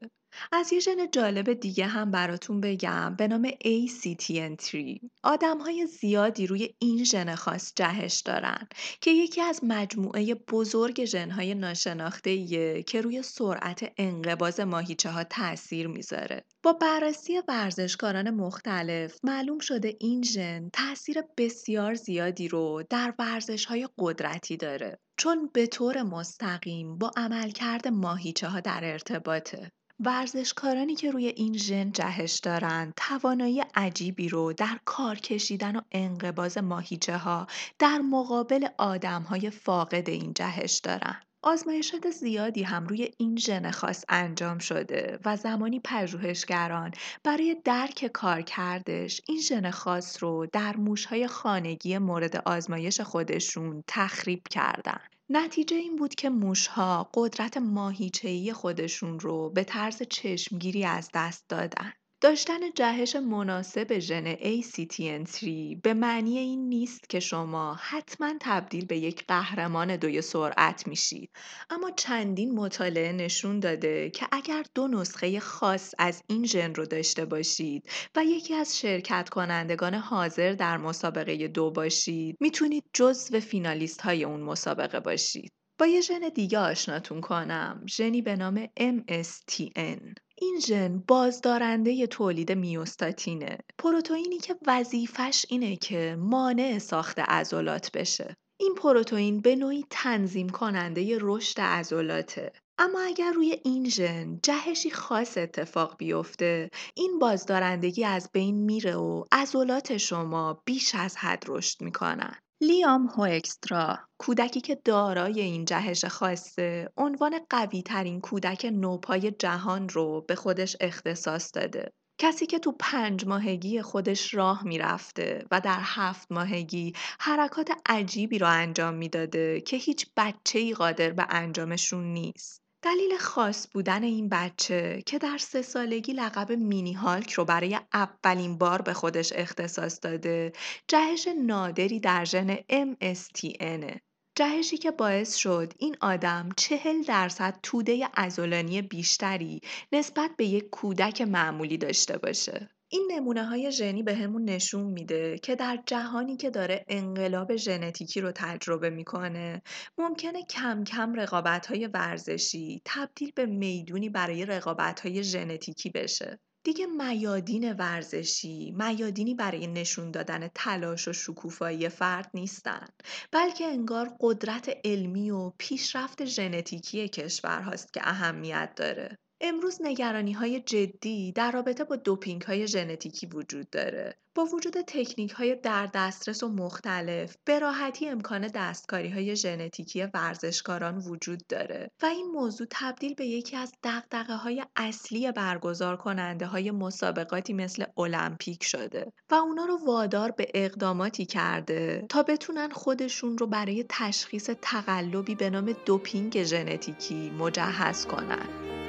از 0.52 0.74
یه 0.74 0.80
ژن 0.80 1.12
جالب 1.12 1.54
دیگه 1.54 1.86
هم 1.86 2.12
براتون 2.12 2.62
بگم 2.62 3.16
به 3.16 3.28
نام 3.28 3.50
ACTN3 3.50 5.00
آدم 5.24 5.58
های 5.58 5.86
زیادی 5.86 6.48
روی 6.48 6.76
این 6.80 7.04
ژن 7.04 7.36
خاص 7.36 7.74
جهش 7.76 8.20
دارن 8.20 8.68
که 9.02 9.12
یکی 9.12 9.42
از 9.42 9.60
مجموعه 9.64 10.36
بزرگ 10.36 11.06
ژن 11.06 11.32
های 11.32 11.56
ناشناخته 11.56 12.84
که 12.84 13.02
روی 13.02 13.24
سرعت 13.24 13.92
انقباز 13.98 14.60
ماهیچه 14.60 15.10
ها 15.10 15.24
تاثیر 15.24 15.88
می‌ذاره. 15.88 16.46
با 16.64 16.74
بررسی 16.74 17.42
ورزشکاران 17.48 18.30
مختلف 18.30 19.20
معلوم 19.24 19.60
شده 19.60 19.96
این 20.00 20.24
ژن 20.24 20.70
تاثیر 20.74 21.22
بسیار 21.38 21.94
زیادی 21.94 22.48
رو 22.48 22.84
در 22.90 23.14
ورزش 23.20 23.66
های 23.66 23.88
قدرتی 23.98 24.58
داره 24.58 25.00
چون 25.18 25.50
به 25.54 25.68
طور 25.68 26.04
مستقیم 26.04 26.98
با 26.98 27.12
عملکرد 27.18 27.88
ماهیچه 27.88 28.48
ها 28.48 28.60
در 28.60 28.80
ارتباطه. 28.84 29.72
ورزشکارانی 30.00 30.96
که 30.96 31.12
روی 31.12 31.28
این 31.28 31.58
ژن 31.58 31.92
جهش 31.92 32.40
دارند 32.40 32.94
توانایی 32.98 33.64
عجیبی 33.76 34.30
رو 34.30 34.54
در 34.54 34.80
کار 34.86 35.16
کشیدن 35.16 35.76
و 35.76 35.82
انقباز 35.92 36.58
ماهیچه 36.58 37.18
ها 37.18 37.48
در 37.80 37.98
مقابل 37.98 38.68
آدم 38.78 39.22
های 39.22 39.50
فاقد 39.50 40.10
این 40.10 40.34
جهش 40.34 40.80
دارن. 40.80 41.22
آزمایشات 41.46 42.10
زیادی 42.10 42.64
هم 42.64 42.88
روی 42.88 43.12
این 43.18 43.38
ژن 43.38 43.72
خاص 43.72 44.06
انجام 44.10 44.58
شده 44.58 45.20
و 45.26 45.38
زمانی 45.38 45.80
پژوهشگران 45.80 46.92
برای 47.24 47.56
درک 47.66 48.10
کارکردش 48.14 49.22
این 49.28 49.42
ژن 49.42 49.72
خاص 49.72 50.24
رو 50.24 50.48
در 50.52 50.76
موشهای 50.78 51.28
خانگی 51.28 51.98
مورد 51.98 52.36
آزمایش 52.36 53.02
خودشون 53.02 53.84
تخریب 53.88 54.48
کردن. 54.50 55.00
نتیجه 55.30 55.78
این 55.78 55.96
بود 55.96 56.16
که 56.16 56.30
موشها 56.30 57.12
قدرت 57.14 57.58
ماهیچه‌ای 57.58 58.54
خودشون 58.54 59.20
رو 59.20 59.50
به 59.50 59.64
طرز 59.64 60.04
چشمگیری 60.04 60.86
از 60.86 61.10
دست 61.14 61.50
دادن. 61.50 61.94
داشتن 62.24 62.72
جهش 62.76 63.16
مناسب 63.16 64.00
ژن 64.00 64.36
ACTN3 64.36 65.46
به 65.84 65.94
معنی 65.94 66.38
این 66.38 66.70
نیست 66.70 67.10
که 67.10 67.20
شما 67.20 67.78
حتما 67.82 68.34
تبدیل 68.42 68.86
به 68.86 68.98
یک 68.98 69.26
قهرمان 69.28 69.96
دوی 69.96 70.22
سرعت 70.22 70.88
میشید 70.88 71.30
اما 71.70 71.92
چندین 71.92 72.56
مطالعه 72.56 73.12
نشون 73.12 73.60
داده 73.60 74.10
که 74.10 74.28
اگر 74.32 74.64
دو 74.76 74.88
نسخه 74.88 75.40
خاص 75.40 75.94
از 75.98 76.24
این 76.28 76.46
ژن 76.46 76.76
رو 76.76 76.86
داشته 76.86 77.26
باشید 77.26 77.90
و 78.16 78.24
یکی 78.26 78.54
از 78.54 78.80
شرکت 78.80 79.30
کنندگان 79.30 79.94
حاضر 79.94 80.54
در 80.54 80.78
مسابقه 80.78 81.48
دو 81.48 81.72
باشید 81.72 82.38
می‌تونید 82.40 82.84
جزو 82.94 83.40
فینالیست 83.40 84.02
های 84.02 84.24
اون 84.24 84.42
مسابقه 84.42 85.00
باشید. 85.00 85.52
با 85.80 85.86
یه 85.86 86.02
ژن 86.02 86.30
دیگه 86.36 86.60
آشناتون 86.60 87.22
کنم 87.22 87.86
ژنی 87.88 88.22
به 88.22 88.36
نام 88.36 88.66
MSTN 88.66 90.23
این 90.36 90.60
ژن 90.60 91.04
بازدارنده 91.08 92.08
تولید 92.08 92.52
میوستاتینه. 92.52 93.58
پروتئینی 93.78 94.38
که 94.38 94.56
وظیفش 94.68 95.46
اینه 95.50 95.76
که 95.76 96.16
مانع 96.20 96.80
ساخت 96.80 97.20
عضلات 97.20 97.92
بشه. 97.92 98.36
این 98.60 98.76
پروتئین 98.76 99.42
به 99.42 99.56
نوعی 99.56 99.86
تنظیم 99.90 100.50
کننده 100.50 101.18
رشد 101.22 101.62
عضلاته. 101.62 102.52
اما 102.78 103.00
اگر 103.02 103.32
روی 103.32 103.60
این 103.64 103.90
ژن 103.90 104.40
جهشی 104.44 104.92
خاص 104.92 105.38
اتفاق 105.38 105.98
بیفته 105.98 106.70
این 106.96 107.20
بازدارندگی 107.20 108.04
از 108.04 108.30
بین 108.34 108.56
میره 108.56 108.96
و 108.96 109.24
عضلات 109.32 109.98
شما 109.98 110.62
بیش 110.66 110.96
از 110.96 111.18
حد 111.18 111.44
رشد 111.48 111.82
می‌کنن. 111.82 112.36
لیام 112.68 113.08
هوکسترا 113.08 114.00
کودکی 114.18 114.62
که 114.62 114.76
دارای 114.86 115.42
این 115.42 115.66
جهش 115.66 116.06
خاصه 116.06 116.90
عنوان 116.98 117.40
قوی 117.50 117.82
ترین 117.82 118.22
کودک 118.22 118.66
نوپای 118.74 119.32
جهان 119.32 119.90
رو 119.90 120.22
به 120.28 120.36
خودش 120.36 120.78
اختصاص 120.82 121.52
داده. 121.54 121.94
کسی 122.22 122.46
که 122.46 122.60
تو 122.60 122.76
پنج 122.80 123.26
ماهگی 123.26 123.82
خودش 123.82 124.34
راه 124.34 124.64
می‌رفته 124.64 125.46
و 125.52 125.62
در 125.62 125.80
هفت 125.82 126.32
ماهگی 126.32 126.94
حرکات 127.20 127.70
عجیبی 127.86 128.40
رو 128.40 128.48
انجام 128.48 128.94
می‌داده 128.94 129.62
که 129.62 129.78
هیچ 129.78 130.08
بچه 130.18 130.60
ای 130.60 130.74
قادر 130.74 131.10
به 131.10 131.26
انجامشون 131.30 132.14
نیست. 132.14 132.63
دلیل 132.84 133.18
خاص 133.18 133.68
بودن 133.74 134.04
این 134.04 134.30
بچه 134.30 135.04
که 135.06 135.20
در 135.20 135.38
سه 135.38 135.62
سالگی 135.62 136.14
لقب 136.14 136.52
مینی 136.52 136.94
هالک 136.94 137.32
رو 137.32 137.46
برای 137.46 137.80
اولین 137.94 138.58
بار 138.58 138.82
به 138.82 138.94
خودش 138.94 139.34
اختصاص 139.36 140.00
داده 140.02 140.54
جهش 140.88 141.28
نادری 141.46 142.00
در 142.00 142.26
ژن 142.26 142.56
MSTN 142.56 144.00
جهشی 144.36 144.78
که 144.78 144.92
باعث 144.92 145.36
شد 145.36 145.74
این 145.80 145.98
آدم 146.02 146.50
چهل 146.58 147.04
درصد 147.04 147.60
توده 147.64 148.10
ازولانی 148.14 148.82
بیشتری 148.82 149.62
نسبت 149.92 150.32
به 150.38 150.46
یک 150.46 150.70
کودک 150.70 151.22
معمولی 151.22 151.78
داشته 151.78 152.18
باشه. 152.18 152.70
این 152.94 153.08
نمونه 153.12 153.46
های 153.46 153.72
ژنی 153.72 154.04
به 154.04 154.16
همون 154.16 154.44
نشون 154.44 154.84
میده 154.86 155.38
که 155.38 155.56
در 155.56 155.84
جهانی 155.86 156.38
که 156.38 156.50
داره 156.50 156.86
انقلاب 156.88 157.56
ژنتیکی 157.56 158.22
رو 158.22 158.32
تجربه 158.36 158.90
می‌کنه 158.90 159.62
ممکنه 159.98 160.44
کم 160.44 160.84
کم 160.84 161.14
رقابت 161.14 161.66
های 161.66 161.88
ورزشی 161.88 162.82
تبدیل 162.86 163.32
به 163.36 163.46
می‌دونی 163.46 164.10
برای 164.10 164.46
رقابت 164.46 165.00
های 165.00 165.24
ژنتیکی 165.24 165.90
بشه. 165.90 166.40
دیگه 166.66 166.86
میادین 166.86 167.74
ورزشی 167.74 168.72
میادینی 168.78 169.36
برای 169.36 169.68
نشون 169.68 170.12
دادن 170.12 170.48
تلاش 170.56 171.08
و 171.08 171.14
شکوفایی 171.14 171.90
فرد 171.90 172.32
نیستن 172.34 172.88
بلکه 173.32 173.66
انگار 173.66 174.18
قدرت 174.20 174.78
علمی 174.86 175.32
و 175.32 175.52
پیشرفت 175.58 176.26
ژنتیکی 176.26 177.08
کشورهاست 177.08 177.94
که 177.94 178.02
اهمیت 178.04 178.74
داره 178.76 179.18
امروز 179.46 179.78
نگرانی 179.82 180.32
های 180.32 180.60
جدی 180.60 181.32
در 181.32 181.52
رابطه 181.52 181.84
با 181.84 181.96
دوپینگ 181.96 182.42
های 182.42 182.68
ژنتیکی 182.68 183.28
وجود 183.28 183.70
داره. 183.70 184.16
با 184.36 184.46
وجود 184.46 184.74
تکنیک 184.88 185.32
های 185.32 185.56
در 185.56 185.90
دسترس 185.94 186.44
و 186.44 186.50
مختلف 186.50 187.36
به 187.46 187.60
راحتی 187.60 188.10
امکان 188.10 188.48
دستکاری 188.48 189.10
های 189.10 189.36
ژنتیکی 189.36 190.04
ورزشکاران 190.14 190.98
وجود 190.98 191.40
داره 191.50 191.92
و 192.02 192.06
این 192.06 192.26
موضوع 192.26 192.68
تبدیل 192.70 193.14
به 193.14 193.26
یکی 193.26 193.56
از 193.58 193.74
دقدقه 193.84 194.36
های 194.36 194.64
اصلی 194.76 195.32
برگزار 195.32 195.98
کننده 195.98 196.46
های 196.46 196.72
مسابقاتی 196.72 197.54
مثل 197.54 197.86
المپیک 197.98 198.64
شده 198.64 199.14
و 199.32 199.36
اونا 199.36 199.66
رو 199.66 199.86
وادار 199.86 200.32
به 200.32 200.48
اقداماتی 200.54 201.26
کرده 201.26 202.06
تا 202.10 202.24
بتونن 202.24 202.70
خودشون 202.70 203.38
رو 203.38 203.48
برای 203.48 203.86
تشخیص 203.90 204.50
تقلبی 204.62 205.36
به 205.36 205.50
نام 205.50 205.76
دوپینگ 205.86 206.44
ژنتیکی 206.44 207.30
مجهز 207.30 208.06
کنن. 208.06 208.83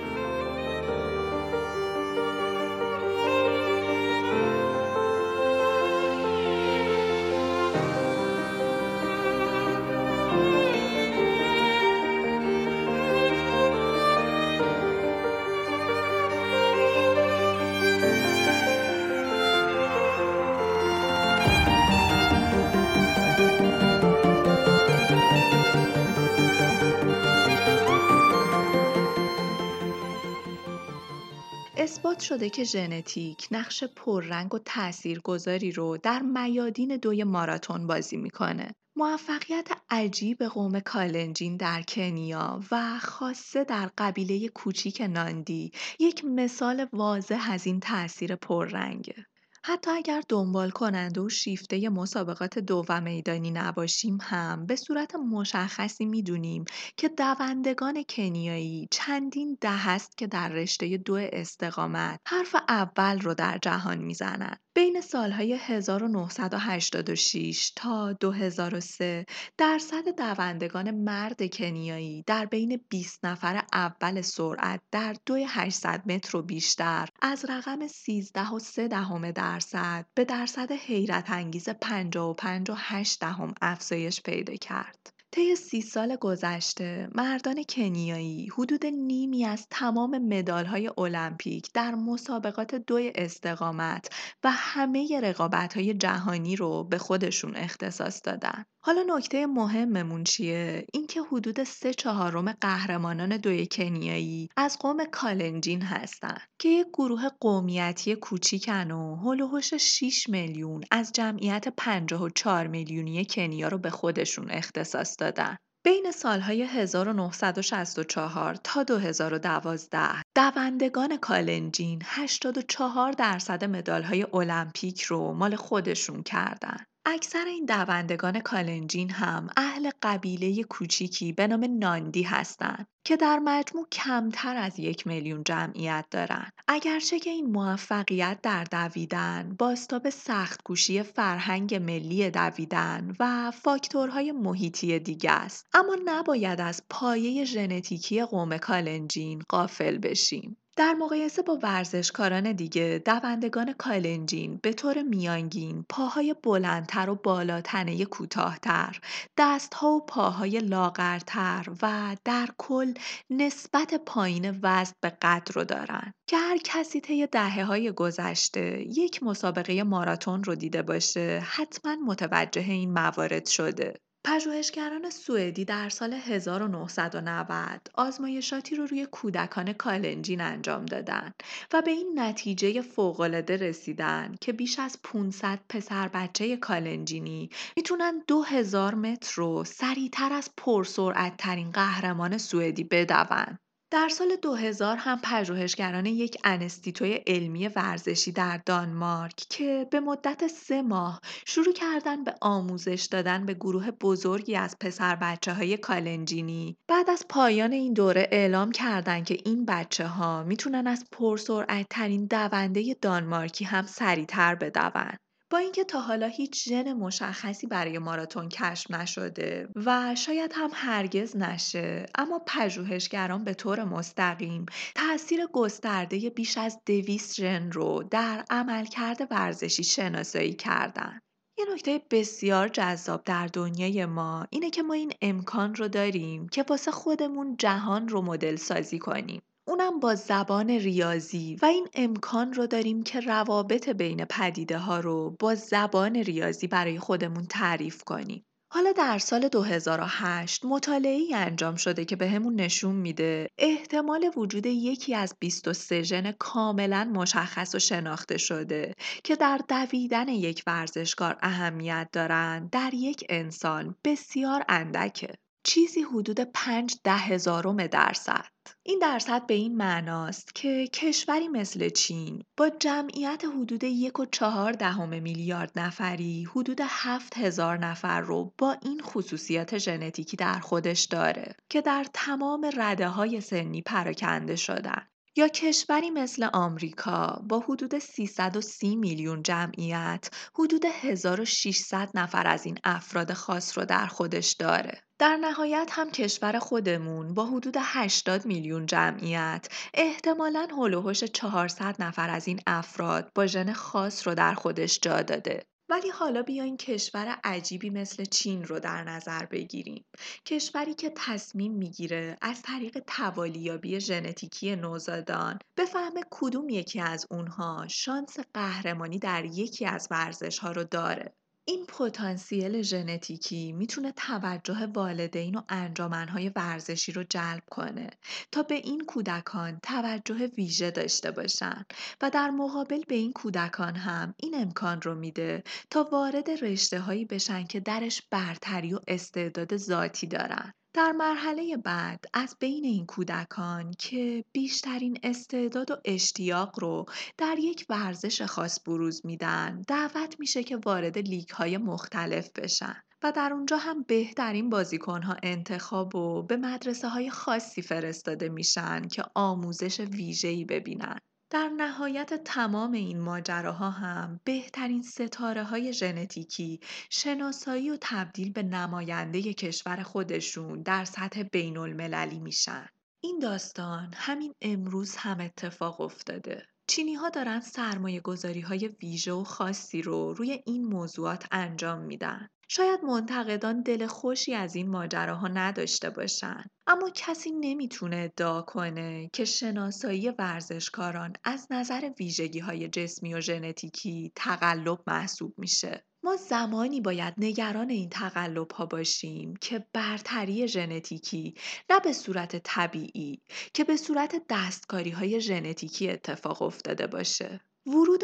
شده 32.25 32.51
که 32.51 32.65
ژنتیک 32.65 33.49
نقش 33.51 33.85
پررنگ 33.85 34.55
و 34.55 34.59
تاثیرگذاری 34.59 35.73
رو 35.73 35.97
در 35.97 36.23
میادین 36.23 36.97
دوی 36.97 37.25
ماراتون 37.25 37.87
بازی 37.87 38.17
می‌کنه. 38.17 38.75
موفقیت 38.97 39.69
عجیب 39.91 40.43
قوم 40.43 40.81
کالنجین 40.81 41.57
در 41.57 41.83
کنیا 41.83 42.61
و 42.71 42.99
خاصه 42.99 43.65
در 43.65 43.91
قبیله 43.99 44.49
کوچیک 44.49 45.01
ناندی 45.01 45.73
یک 45.99 46.25
مثال 46.25 46.87
واضح 46.93 47.51
از 47.51 47.67
این 47.67 47.81
تاثیر 47.81 48.37
پررنگه. 48.37 49.27
حتی 49.67 49.91
اگر 49.91 50.23
دنبال 50.29 50.71
کننده 50.71 51.21
و 51.21 51.29
شیفته 51.29 51.89
مسابقات 51.89 52.59
دو 52.59 52.85
و 52.89 53.01
میدانی 53.01 53.51
نباشیم 53.51 54.19
هم 54.23 54.67
به 54.67 54.77
صورت 54.77 55.15
مشخصی 55.15 56.05
می‌دونیم 56.05 56.65
که 56.97 57.09
دوندگان 57.09 58.05
کنیایی 58.09 58.89
چندین 58.91 59.59
ده 59.61 59.89
است 59.89 60.19
که 60.19 60.27
در 60.27 60.49
رشته 60.49 60.97
دو 60.97 61.15
استقامت 61.33 62.21
حرف 62.27 62.55
اول 62.69 63.21
رو 63.21 63.35
در 63.35 63.59
جهان 63.63 63.99
می‌زنند. 63.99 64.64
بین 64.77 65.01
سالهای 65.01 65.59
1986 65.61 67.73
تا 67.77 68.13
2003 68.13 69.27
درصد 69.59 70.09
دوندگان 70.09 70.91
مرد 70.91 71.55
کنیایی 71.55 72.23
در 72.27 72.47
بین 72.47 72.81
20 72.89 73.25
نفر 73.25 73.63
اول 73.73 74.21
سرعت 74.21 74.81
در 74.91 75.17
دوی 75.27 75.47
800 75.49 76.13
متر 76.13 76.37
و 76.37 76.43
بیشتر 76.43 77.09
از 77.23 77.45
رقم 77.45 77.87
13 77.87 78.51
و 78.51 78.59
3 78.59 78.89
دهم 78.89 79.31
درصد 79.31 80.07
به 80.15 80.25
درصد 80.25 80.73
حیرت 80.73 81.31
انگیز 81.31 81.69
55 81.69 82.71
و 82.71 82.75
8 82.77 83.21
دهم 83.21 83.55
افزایش 83.63 84.23
پیدا 84.23 84.55
کرد. 84.55 85.14
طی 85.35 85.57
سی 85.57 85.83
سال 85.83 86.17
گذشته 86.17 87.09
مردان 87.15 87.65
کنیایی 87.69 88.49
حدود 88.49 88.87
نیمی 88.87 89.45
از 89.45 89.67
تمام 89.71 90.19
مدالهای 90.19 90.91
المپیک 90.99 91.73
در 91.73 91.95
مسابقات 91.95 92.75
دوی 92.75 93.13
استقامت 93.15 94.09
و 94.45 94.51
همه 94.51 95.21
رقابت‌های 95.23 95.95
جهانی 95.95 96.57
رو 96.57 96.85
به 96.85 96.99
خودشون 96.99 97.57
اختصاص 97.57 98.21
دادن. 98.25 98.65
حالا 98.87 99.17
نکته 99.17 99.47
مهممون 99.47 100.25
چیه؟ 100.25 100.87
اینکه 100.93 101.21
حدود 101.23 101.65
سه 101.65 101.95
چهارم 101.95 102.53
قهرمانان 102.53 103.37
دوی 103.37 103.67
کنیایی 103.67 104.49
از 104.57 104.79
قوم 104.79 105.05
کالنجین 105.05 105.83
هستن 105.83 106.37
که 106.59 106.69
یک 106.69 106.87
گروه 106.93 107.29
قومیتی 107.41 108.15
کوچیکن 108.15 108.91
و 108.91 109.17
هلوهوش 109.17 109.75
6 109.75 110.29
میلیون 110.29 110.85
از 110.91 111.13
جمعیت 111.13 111.69
54 111.77 112.67
میلیونی 112.67 113.25
کنیا 113.31 113.69
رو 113.69 113.79
به 113.79 113.91
خودشون 113.91 114.51
اختصاص 114.51 115.17
دادن. 115.19 115.57
بین 115.85 116.11
سالهای 116.11 116.63
1964 116.63 118.55
تا 118.55 118.83
2012 118.83 120.23
دوندگان 120.37 121.17
کالنجین 121.17 122.03
84 122.05 123.13
درصد 123.13 123.65
مدالهای 123.65 124.27
المپیک 124.35 125.03
رو 125.03 125.33
مال 125.33 125.57
خودشون 125.57 126.23
کردن. 126.23 126.77
اکثر 127.07 127.45
این 127.47 127.65
دوندگان 127.65 128.41
کالنجین 128.41 129.11
هم 129.11 129.49
اهل 129.57 129.91
قبیله 130.03 130.65
کوچیکی 130.65 131.33
به 131.33 131.47
نام 131.47 131.79
ناندی 131.79 132.23
هستند 132.23 132.87
که 133.05 133.17
در 133.17 133.39
مجموع 133.39 133.87
کمتر 133.93 134.57
از 134.57 134.79
یک 134.79 135.07
میلیون 135.07 135.45
جمعیت 135.45 136.05
دارند. 136.11 136.53
اگرچه 136.69 137.19
که 137.19 137.31
این 137.31 137.47
موفقیت 137.47 138.39
در 138.43 138.65
دویدن 138.65 139.57
باستاب 139.59 140.11
سخت 140.11 140.63
کوشی 140.63 141.03
فرهنگ 141.03 141.75
ملی 141.75 142.31
دویدن 142.31 143.17
و 143.21 143.51
فاکتورهای 143.51 144.33
محیطی 144.33 144.99
دیگه 144.99 145.31
است 145.31 145.67
اما 145.75 145.97
نباید 146.05 146.61
از 146.61 146.83
پایه 146.91 147.45
ژنتیکی 147.45 148.23
قوم 148.23 148.59
کالنجین 148.59 149.43
قافل 149.49 149.99
بشیم 149.99 150.57
در 150.77 150.95
مقایسه 150.95 151.43
با 151.43 151.59
ورزشکاران 151.63 152.53
دیگه 152.53 153.03
دوندگان 153.05 153.73
کالنجین 153.73 154.61
به 154.63 154.73
طور 154.73 155.03
میانگین 155.03 155.85
پاهای 155.89 156.35
بلندتر 156.43 157.11
و 157.11 157.15
بالاتنه 157.15 158.05
کوتاهتر 158.05 159.01
دستها 159.37 159.89
و 159.89 160.07
پاهای 160.07 160.59
لاغرتر 160.59 161.67
و 161.83 162.17
در 162.25 162.49
کل 162.59 162.93
نسبت 163.31 163.95
پایین 164.07 164.59
وزن 164.63 164.93
به 165.03 165.11
قد 165.23 165.49
رو 165.55 165.65
دارن. 165.65 166.13
که 166.29 166.37
هر 166.37 166.59
کسی 166.65 167.01
طی 167.01 167.27
دهه 167.27 167.65
های 167.65 167.93
گذشته 167.93 168.85
یک 168.87 169.23
مسابقه 169.23 169.83
ماراتون 169.83 170.45
رو 170.45 170.55
دیده 170.55 170.83
باشه 170.83 171.43
حتما 171.45 171.97
متوجه 172.07 172.63
این 172.63 172.93
موارد 172.93 173.47
شده. 173.47 173.95
پژوهشگران 174.27 175.11
سوئدی 175.11 175.65
در 175.65 175.89
سال 175.89 176.13
1990 176.13 177.89
آزمایشاتی 177.95 178.77
رو 178.77 178.87
روی 178.87 179.07
کودکان 179.07 179.73
کالنجین 179.73 180.41
انجام 180.41 180.87
دادن 180.87 181.35
و 181.73 181.83
به 181.83 181.91
این 181.91 182.13
نتیجه 182.17 182.81
فوق‌العاده 182.81 183.57
رسیدن 183.57 184.35
که 184.41 184.53
بیش 184.53 184.79
از 184.79 184.99
500 185.05 185.59
پسر 185.69 186.09
بچه 186.09 186.57
کالنجینی 186.57 187.51
می‌تونن 187.77 188.23
2000 188.29 188.95
متر 188.95 189.33
رو 189.37 189.65
سریعتر 189.65 190.33
از 190.33 190.51
پرسرعت 190.57 191.37
ترین 191.37 191.71
قهرمان 191.71 192.39
سوئدی 192.39 192.85
بدون. 192.85 193.59
در 193.95 194.09
سال 194.09 194.37
2000 194.43 194.97
هم 194.97 195.21
پژوهشگران 195.23 196.07
یک 196.07 196.37
انستیتوی 196.45 197.21
علمی 197.27 197.69
ورزشی 197.69 198.33
در 198.33 198.61
دانمارک 198.67 199.37
که 199.37 199.87
به 199.91 200.01
مدت 200.01 200.47
سه 200.47 200.83
ماه 200.83 201.21
شروع 201.47 201.73
کردن 201.73 202.25
به 202.25 202.35
آموزش 202.41 203.09
دادن 203.11 203.47
به 203.47 203.55
گروه 203.55 203.91
بزرگی 203.91 204.57
از 204.57 204.77
پسر 204.81 205.17
بچه 205.17 205.53
های 205.53 205.77
کالنجینی 205.77 206.77
بعد 206.89 207.11
از 207.11 207.27
پایان 207.29 207.73
این 207.73 207.93
دوره 207.93 208.29
اعلام 208.33 208.73
کردند 208.73 209.25
که 209.25 209.39
این 209.45 209.65
بچه 209.65 210.07
ها 210.07 210.43
می‌تونن 210.43 210.87
از 210.87 211.05
پرسرعت 211.13 211.87
ترین 211.91 212.27
دونده 212.27 212.97
دانمارکی 213.03 213.65
هم 213.65 213.87
سریعتر 213.87 214.55
بدوند. 214.55 215.24
با 215.55 215.61
اینکه 215.61 215.85
تا 215.85 216.01
حالا 216.01 216.27
هیچ 216.27 216.69
ژن 216.69 216.93
مشخصی 216.93 217.67
برای 217.67 217.99
ماراتون 217.99 218.49
کشف 218.49 218.91
نشده 218.91 219.69
و 219.77 220.15
شاید 220.15 220.53
هم 220.55 220.71
هرگز 220.73 221.37
نشه 221.37 222.07
اما 222.15 222.43
پژوهشگران 222.47 223.45
به 223.45 223.55
طور 223.55 223.85
مستقیم 223.85 224.67
تاثیر 224.95 225.47
گسترده 225.53 226.31
بیش 226.31 226.59
از 226.59 226.79
دویست 226.87 227.35
ژن 227.35 227.73
رو 227.73 228.03
در 228.11 228.45
عملکرد 228.51 229.29
ورزشی 229.31 229.85
شناسایی 229.85 230.55
کردن. 230.55 231.21
یه 231.59 231.65
نکته 231.75 232.03
بسیار 232.11 232.69
جذاب 232.69 233.25
در 233.25 233.47
دنیای 233.47 234.07
ما 234.07 234.47
اینه 234.51 234.71
که 234.71 234.83
ما 234.83 234.95
این 234.95 235.13
امکان 235.23 235.75
رو 235.75 235.89
داریم 235.89 236.49
که 236.49 236.65
واسه 236.69 236.91
خودمون 236.91 237.57
جهان 237.57 238.09
رو 238.09 238.23
مدل 238.23 238.57
سازی 238.57 238.99
کنیم. 238.99 239.43
اونم 239.67 240.01
با 240.01 240.15
زبان 240.15 240.71
ریاضی 240.71 241.57
و 241.63 241.67
این 241.67 241.89
امکان 241.95 242.53
رو 242.53 242.67
داریم 242.67 243.03
که 243.03 243.21
روابط 243.21 243.89
بین 243.89 244.25
پدیده 244.25 244.79
ها 244.79 245.01
رو 245.01 245.37
با 245.39 245.55
زبان 245.55 246.17
ریاضی 246.17 246.67
برای 246.67 246.99
خودمون 246.99 247.47
تعریف 247.47 248.05
کنیم. 248.05 248.45
حالا 248.73 248.93
در 248.93 249.19
سال 249.19 249.49
2008 249.49 250.65
مطالعه 250.65 251.27
انجام 251.35 251.77
شده 251.77 252.05
که 252.05 252.17
به 252.17 252.29
همون 252.29 252.55
نشون 252.55 252.95
میده 252.95 253.49
احتمال 253.59 254.31
وجود 254.37 254.67
یکی 254.67 255.15
از 255.15 255.35
23 255.41 256.03
ژن 256.03 256.33
کاملا 256.33 257.11
مشخص 257.15 257.75
و 257.75 257.79
شناخته 257.79 258.39
شده 258.39 258.95
که 259.25 259.37
در 259.37 259.61
دویدن 259.69 260.29
یک 260.29 260.63
ورزشکار 260.67 261.39
اهمیت 261.43 262.09
دارن 262.13 262.69
در 262.73 262.95
یک 262.95 263.25
انسان 263.29 263.95
بسیار 264.05 264.65
اندکه. 264.69 265.35
چیزی 265.67 266.03
حدود 266.03 266.41
5 266.41 266.97
ده 267.05 267.17
هزارم 267.17 267.87
درصد. 267.87 268.54
این 268.83 268.99
درصد 268.99 269.47
به 269.47 269.55
این 269.55 269.77
معناست 269.77 270.55
که 270.55 270.87
کشوری 270.87 271.49
مثل 271.49 271.89
چین 271.89 272.43
با 272.57 272.69
جمعیت 272.69 273.45
حدود 273.45 273.85
یک 273.85 274.21
و 274.21 274.27
چهار 274.27 274.73
دهم 274.73 275.23
میلیارد 275.23 275.79
نفری 275.79 276.45
حدود 276.51 276.81
هفت 276.85 277.39
هزار 277.39 277.79
نفر 277.79 278.21
رو 278.21 278.53
با 278.59 278.77
این 278.83 279.01
خصوصیت 279.01 279.79
ژنتیکی 279.79 280.37
در 280.37 280.59
خودش 280.59 281.05
داره 281.05 281.57
که 281.69 281.81
در 281.81 282.07
تمام 282.13 282.71
رده 282.77 283.09
های 283.09 283.41
سنی 283.41 283.83
پراکنده 283.83 284.57
شدن 284.57 285.07
یا 285.37 285.49
کشوری 285.49 286.11
مثل 286.11 286.49
آمریکا 286.53 287.43
با 287.49 287.59
حدود 287.59 287.99
330 287.99 288.97
میلیون 288.97 289.43
جمعیت 289.43 290.31
حدود 290.55 290.85
1600 290.85 292.11
نفر 292.15 292.47
از 292.47 292.67
این 292.67 292.79
افراد 292.85 293.33
خاص 293.33 293.79
رو 293.79 293.85
در 293.85 294.07
خودش 294.07 294.53
داره. 294.53 295.04
در 295.19 295.37
نهایت 295.37 295.89
هم 295.93 296.11
کشور 296.11 296.59
خودمون 296.59 297.35
با 297.35 297.47
حدود 297.47 297.77
80 297.79 298.47
میلیون 298.47 298.87
جمعیت 298.87 299.69
احتمالاً 299.95 300.69
هلوهوش 300.79 301.25
400 301.25 302.03
نفر 302.03 302.31
از 302.31 302.49
این 302.49 302.61
افراد 302.67 303.31
با 303.35 303.47
ژن 303.47 303.73
خاص 303.73 304.29
رو 304.29 304.35
در 304.35 304.55
خودش 304.55 304.99
جا 305.03 305.23
داده. 305.23 305.67
ولی 305.89 306.09
حالا 306.09 306.43
بیاین 306.43 306.77
کشور 306.77 307.39
عجیبی 307.45 307.91
مثل 307.91 308.25
چین 308.25 308.65
رو 308.65 308.81
در 308.81 309.05
نظر 309.05 309.47
بگیریم. 309.47 310.05
کشوری 310.47 310.95
که 310.95 311.13
تصمیم 311.17 311.73
می‌گیره 311.73 312.37
از 312.43 312.63
طریق 312.63 312.99
توالیابی 313.07 314.01
ژنتیکی 314.01 314.77
نوزادان 314.77 315.59
بفهمه 315.77 316.21
کدوم 316.31 316.69
یکی 316.69 317.01
از 317.01 317.27
اونها 317.31 317.87
شانس 317.89 318.39
قهرمانی 318.55 319.19
در 319.19 319.45
یکی 319.45 319.87
از 319.87 320.09
ورزش 320.11 320.59
ها 320.59 320.73
رو 320.73 320.85
داره. 320.85 321.35
این 321.67 321.87
پتانسیل 321.87 322.83
ژنتیکی 322.83 323.73
می‌تونه 323.73 324.13
توجه 324.13 324.87
والدین 324.87 325.55
و 325.55 325.63
انجمنهای 325.69 326.49
ورزشی 326.57 327.13
رو 327.13 327.25
جلب 327.25 327.63
کنه 327.71 328.11
تا 328.53 328.63
به 328.63 328.75
این 328.75 329.05
کودکان 329.07 329.79
توجه 329.83 330.47
ویژه 330.47 330.91
داشته 330.91 331.31
باشن 331.31 331.85
و 332.23 332.31
در 332.31 332.51
مقابل 332.51 333.03
به 333.09 333.15
این 333.15 333.33
کودکان 333.33 333.97
هم 333.97 334.35
این 334.37 334.55
امکان 334.55 335.03
رو 335.03 335.15
میده 335.15 335.63
تا 335.91 336.09
وارد 336.13 336.51
رشته 336.51 337.01
هایی 337.01 337.25
بشن 337.25 337.65
که 337.65 337.81
درش 337.81 338.23
برتری 338.31 338.95
و 338.95 339.01
استعداد 339.09 339.77
ذاتی 339.77 340.27
دارن. 340.27 340.73
در 340.95 341.13
مرحله 341.13 341.77
بعد 341.77 342.25
از 342.35 342.57
بین 342.61 342.85
این 342.85 343.07
کودکان 343.07 343.93
که 343.99 344.45
بیشترین 344.53 345.19
استعداد 345.23 345.91
و 345.91 345.97
اشتیاق 346.05 346.81
رو 346.81 347.05
در 347.39 347.57
یک 347.59 347.87
ورزش 347.89 348.43
خاص 348.43 348.81
بروز 348.87 349.27
میدن 349.27 349.83
دعوت 349.89 350.41
میشه 350.41 350.63
که 350.63 350.77
وارد 350.77 351.19
لیگ 351.19 351.49
های 351.49 351.79
مختلف 351.79 352.51
بشن 352.51 352.97
و 353.23 353.33
در 353.33 353.53
اونجا 353.53 353.77
هم 353.77 354.03
بهترین 354.03 354.71
بازیکن 354.71 355.23
ها 355.23 355.37
انتخاب 355.43 356.15
و 356.15 356.43
به 356.43 356.57
مدرسه 356.57 357.09
های 357.09 357.31
خاصی 357.31 357.83
فرستاده 357.83 358.49
میشن 358.49 359.09
که 359.09 359.23
آموزش 359.35 360.01
ویژه‌ای 360.01 360.65
ببینن. 360.65 361.19
در 361.55 361.69
نهایت 361.69 362.35
تمام 362.35 362.93
این 362.93 363.21
ماجراها 363.21 363.91
هم 363.91 364.41
بهترین 364.45 365.03
ستاره 365.03 365.65
های 365.65 365.93
ژنتیکی 365.93 366.81
شناسایی 367.11 367.91
و 367.91 367.99
تبدیل 368.01 368.53
به 368.53 368.63
نماینده 368.63 369.55
کشور 369.55 370.03
خودشون 370.03 370.83
در 370.83 371.05
سطح 371.05 371.43
بین 371.43 371.77
المللی 371.77 372.39
میشن. 372.39 372.89
این 373.21 373.39
داستان 373.39 374.13
همین 374.15 374.55
امروز 374.63 375.17
هم 375.17 375.41
اتفاق 375.41 376.01
افتاده. 376.01 376.67
چینی 376.87 377.15
ها 377.15 377.29
دارن 377.29 377.61
سرمایه 377.61 378.21
گذاری 378.21 378.61
های 378.61 378.89
ویژه 378.89 379.33
و 379.33 379.45
خاصی 379.45 380.03
رو 380.03 380.35
روی 380.35 380.63
این 380.67 380.85
موضوعات 380.85 381.47
انجام 381.51 382.01
میدن. 382.01 382.49
شاید 382.69 383.01
منتقدان 383.05 383.83
دل 383.83 384.07
خوشی 384.07 384.55
از 384.55 384.75
این 384.75 384.91
ماجراها 384.91 385.49
نداشته 385.49 386.11
باشند 386.11 386.71
اما 386.87 387.11
کسی 387.15 387.51
نمی‌تونه 387.51 388.17
ادعا 388.17 388.63
کنه 388.63 389.31
که 389.33 389.45
شناسایی 389.45 390.31
ورزشکاران 390.31 391.33
از 391.45 391.67
نظر 391.71 392.11
ویژگی 392.19 392.59
های 392.59 392.89
جسمی 392.89 393.35
و 393.35 393.41
ژنتیکی 393.41 394.33
تقلب 394.37 394.99
محسوب 395.07 395.55
میشه. 395.59 396.05
ما 396.23 396.37
زمانی 396.37 397.01
باید 397.01 397.35
نگران 397.39 397.91
این 397.91 398.09
تقلب 398.09 398.71
ها 398.73 398.87
باشیم 398.87 399.55
که 399.61 399.87
برتری 399.93 400.69
ژنتیکی 400.69 401.55
نه 401.91 402.01
به 402.01 402.13
صورت 402.13 402.57
طبیعی 402.57 403.43
که 403.75 403.85
به 403.85 403.97
صورت 403.97 404.43
دستکاری 404.51 405.11
های 405.11 405.41
ژنتیکی 405.41 406.11
اتفاق 406.11 406.63
افتاده 406.63 407.07
باشه. 407.07 407.61
ورود 407.87 408.23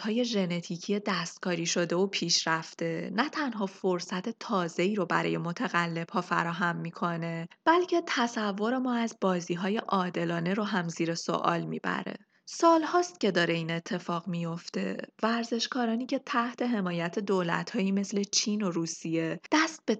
های 0.00 0.24
ژنتیکی 0.24 0.98
دستکاری 0.98 1.66
شده 1.66 1.96
و 1.96 2.06
پیشرفته. 2.06 3.10
نه 3.14 3.28
تنها 3.28 3.66
فرصت 3.66 4.28
تازه‌ای 4.28 4.94
رو 4.94 5.06
برای 5.06 5.38
ها 6.12 6.20
فراهم 6.20 6.76
می‌کنه 6.76 7.48
بلکه 7.64 8.02
تصور 8.06 8.78
ما 8.78 8.94
از 8.94 9.16
های 9.58 9.76
عادلانه 9.76 10.54
رو 10.54 10.64
هم 10.64 10.88
زیر 10.88 11.14
سوال 11.14 11.60
می‌بره. 11.60 12.16
سال 12.46 12.82
هاست 12.82 13.20
که 13.20 13.30
داره 13.30 13.54
این 13.54 13.70
اتفاق 13.70 14.28
میفته 14.28 14.96
ورزشکارانی 15.22 16.06
که 16.06 16.18
تحت 16.18 16.62
حمایت 16.62 17.18
هایی 17.74 17.92
مثل 17.92 18.22
چین 18.22 18.62
و 18.62 18.70
روسیه 18.70 19.40
دست 19.52 19.82
به 19.86 19.98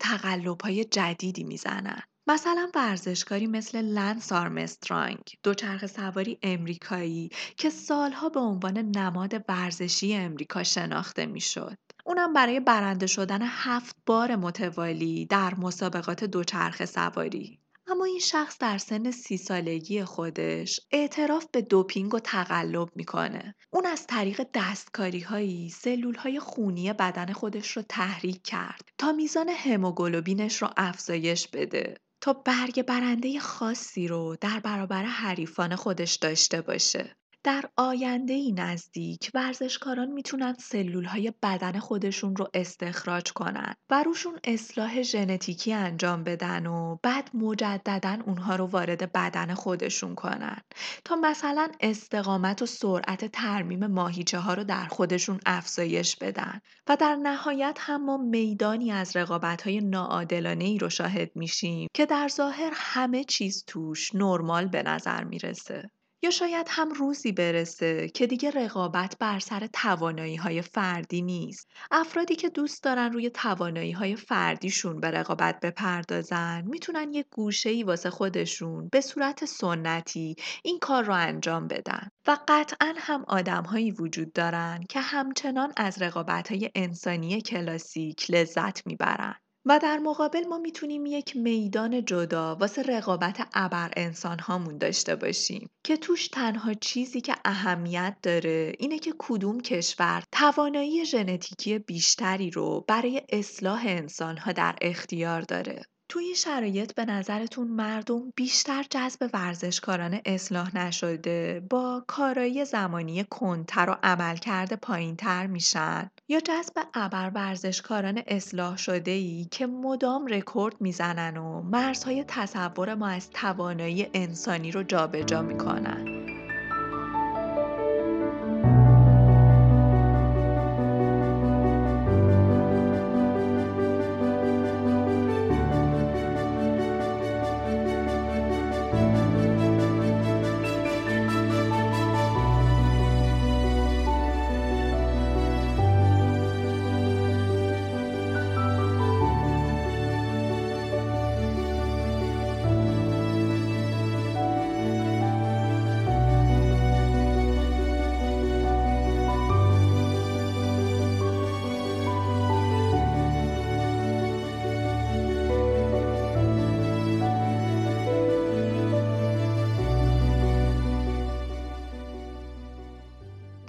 های 0.63 0.85
جدیدی 0.85 1.45
می‌زنن. 1.45 2.03
مثلا 2.35 2.71
ورزشکاری 2.75 3.47
مثل 3.47 3.83
لنس 3.83 4.33
آرمسترانگ 4.33 5.19
دوچرخه 5.43 5.87
سواری 5.87 6.39
امریکایی 6.43 7.31
که 7.57 7.71
سالها 7.71 8.29
به 8.29 8.41
عنوان 8.41 8.79
نماد 8.79 9.45
ورزشی 9.49 10.15
امریکا 10.15 10.63
شناخته 10.63 11.27
می‌شد. 11.27 11.77
اونم 12.05 12.33
برای 12.33 12.61
برنده 12.61 13.07
شدن 13.07 13.43
هفت 13.43 13.97
بار 14.07 14.37
متوالی 14.37 15.27
در 15.27 15.55
مسابقات 15.55 16.25
دوچرخه 16.25 16.87
سواری. 16.87 17.61
اما 17.87 18.05
این 18.05 18.19
شخص 18.19 18.59
در 18.59 18.79
سن 18.79 19.11
سی 19.11 19.37
سالگی 19.37 20.05
خودش 20.05 20.81
اعتراف 20.91 21.47
به 21.53 21.63
دوپینگ 21.63 22.15
و 22.15 22.19
تقلب 22.19 22.89
می‌کنه. 22.97 23.55
اون 23.71 23.87
از 23.87 24.07
طریق 24.07 24.47
دستکاری 24.55 25.21
هایی 25.21 25.71
سلول 25.71 26.15
های 26.15 26.41
خونی 26.41 26.93
بدن 26.93 27.33
خودش 27.33 27.77
رو 27.77 27.83
تحریک 27.89 28.43
کرد 28.43 28.89
تا 28.99 29.13
میزان 29.13 29.49
هموگلوبینش 29.49 30.63
رو 30.63 30.69
افزایش 30.77 31.49
بده. 31.49 31.97
تا 32.21 32.33
برگ 32.33 32.83
برنده 32.83 33.41
خاصی 33.41 34.09
رو 34.09 34.37
در 34.41 34.61
برابر 34.61 35.05
حریفان 35.05 35.77
خودش 35.77 36.15
داشته 36.17 36.63
باشه. 36.63 37.20
در 37.45 37.65
آینده 37.77 38.53
نزدیک 38.57 39.31
ورزشکاران 39.35 40.09
می‌تونن 40.13 40.55
سلول 40.59 41.05
های 41.05 41.33
بدن 41.43 41.79
خودشون 41.79 42.37
رو 42.37 42.49
استخراج 42.55 43.33
کنن 43.33 43.75
و 43.91 44.03
روشون 44.03 44.39
اصلاح 44.45 45.03
ژنتیکی 45.03 45.73
انجام 45.73 46.25
بدن 46.25 46.67
و 46.67 46.97
بعد 47.03 47.31
مجددا 47.35 48.19
اونها 48.27 48.57
رو 48.57 48.67
وارد 48.67 49.13
بدن 49.13 49.55
خودشون 49.55 50.15
کنن 50.15 50.57
تا 51.05 51.17
مثلا 51.17 51.69
استقامت 51.81 52.63
و 52.63 52.67
سرعت 52.67 53.25
ترمیم 53.25 53.87
ماهیچه 53.87 54.39
ها 54.39 54.55
رو 54.55 54.65
در 54.65 54.85
خودشون 54.85 55.41
افزایش 55.47 56.17
بدن 56.17 56.61
و 56.89 56.97
در 56.97 57.15
نهایت 57.15 57.79
هم 57.81 58.05
ما 58.05 58.17
میدانی 58.17 58.93
از 58.93 59.17
رقابت 59.17 59.63
های 59.63 59.81
ناعادلانه 59.81 60.65
ای 60.65 60.79
رو 60.79 60.89
شاهد 60.89 61.31
میشیم 61.35 61.89
که 61.95 62.07
در 62.07 62.29
ظاهر 62.29 62.73
همه 62.75 63.25
چیز 63.25 63.65
توش 63.67 64.15
نرمال 64.15 64.67
به 64.67 64.83
نظر 64.83 65.25
می‌رسه. 65.25 65.91
یا 66.23 66.31
شاید 66.31 66.67
هم 66.71 66.93
روزی 66.93 67.33
برسه 67.33 68.09
که 68.09 68.27
دیگه 68.27 68.51
رقابت 68.51 69.17
بر 69.19 69.39
سر 69.39 69.67
توانایی 69.73 70.37
های 70.37 70.63
فردی 70.63 71.23
نیست. 71.23 71.69
افرادی 71.91 72.37
که 72.37 72.49
دوست 72.49 72.83
دارن 72.83 73.13
روی 73.13 73.31
توانایی 73.31 73.93
های 73.93 74.17
فردیشون 74.17 75.01
به 75.01 75.11
رقابت 75.11 75.61
بپردازن 75.61 76.65
می‌تونن 76.67 77.13
یه 77.13 77.25
گوشه 77.31 77.71
ای 77.71 77.83
واسه 77.83 78.11
خودشون 78.11 78.89
به 78.93 79.01
صورت 79.01 79.45
سنتی 79.45 80.37
این 80.65 80.79
کار 80.79 81.05
رو 81.05 81.15
انجام 81.15 81.69
بدن. 81.69 82.09
و 82.27 82.39
قطعا 82.49 82.95
هم 82.97 83.25
آدم 83.29 83.63
هایی 83.63 83.91
وجود 83.91 84.33
دارن 84.33 84.85
که 84.89 85.01
همچنان 85.01 85.73
از 85.77 86.03
رقابت 86.03 86.53
های 86.53 86.71
انسانی 86.75 87.41
کلاسیک 87.43 88.31
لذت 88.31 88.87
می‌برن. 88.87 89.35
و 89.65 89.79
در 89.79 89.99
مقابل 89.99 90.47
ما 90.47 90.59
می‌تونیم 90.59 91.07
یک 91.07 91.37
میدان 91.37 92.05
جدا 92.05 92.55
واسه 92.55 92.83
رقابت 92.83 93.49
ابر 93.55 93.91
انسان 93.97 94.39
هامون 94.39 94.79
داشته 94.79 95.17
باشیم 95.17 95.71
که 95.85 95.97
توش 95.97 96.29
تنها 96.29 96.75
چیزی 96.75 97.21
که 97.21 97.35
اهمیت 97.45 98.17
داره 98.23 98.73
اینه 98.79 98.99
که 98.99 99.15
کدوم 99.19 99.61
کشور 99.61 100.23
توانایی 100.33 101.05
ژنتیکی 101.05 101.79
بیشتری 101.79 102.51
رو 102.51 102.85
برای 102.89 103.23
اصلاح 103.33 103.85
انسان 103.87 104.37
ها 104.37 104.53
در 104.53 104.77
اختیار 104.81 105.41
داره. 105.41 105.83
تو 106.09 106.19
این 106.19 106.35
شرایط 106.35 106.95
به 106.95 107.05
نظرتون 107.05 107.69
مردم 107.69 108.33
بیشتر 108.37 108.85
جذب 108.91 109.31
ورزشکاران 109.33 110.21
اصلاح 110.25 110.77
نشده 110.77 111.63
با 111.71 112.05
کارایی 112.07 112.65
زمانی 112.65 113.25
کنتر 113.25 113.91
و 113.91 113.97
عملکرد 114.03 114.81
پایینتر 114.81 115.47
میشن 115.47 116.11
یا 116.31 116.41
جذب 116.41 116.73
ابر 116.95 117.31
ورزشکاران 117.35 118.23
اصلاح 118.27 118.77
شده 118.77 119.11
ای 119.11 119.47
که 119.51 119.67
مدام 119.67 120.27
رکورد 120.27 120.81
می‌زنن 120.81 121.37
و 121.37 121.63
مرزهای 121.63 122.25
تصور 122.29 122.95
ما 122.95 123.09
از 123.09 123.31
توانایی 123.31 124.07
انسانی 124.15 124.71
رو 124.71 124.83
جابجا 124.83 125.43
می‌کنن؟ 125.43 126.40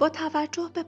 با 0.02 0.08
توجه 0.08 0.70
به 0.74 0.84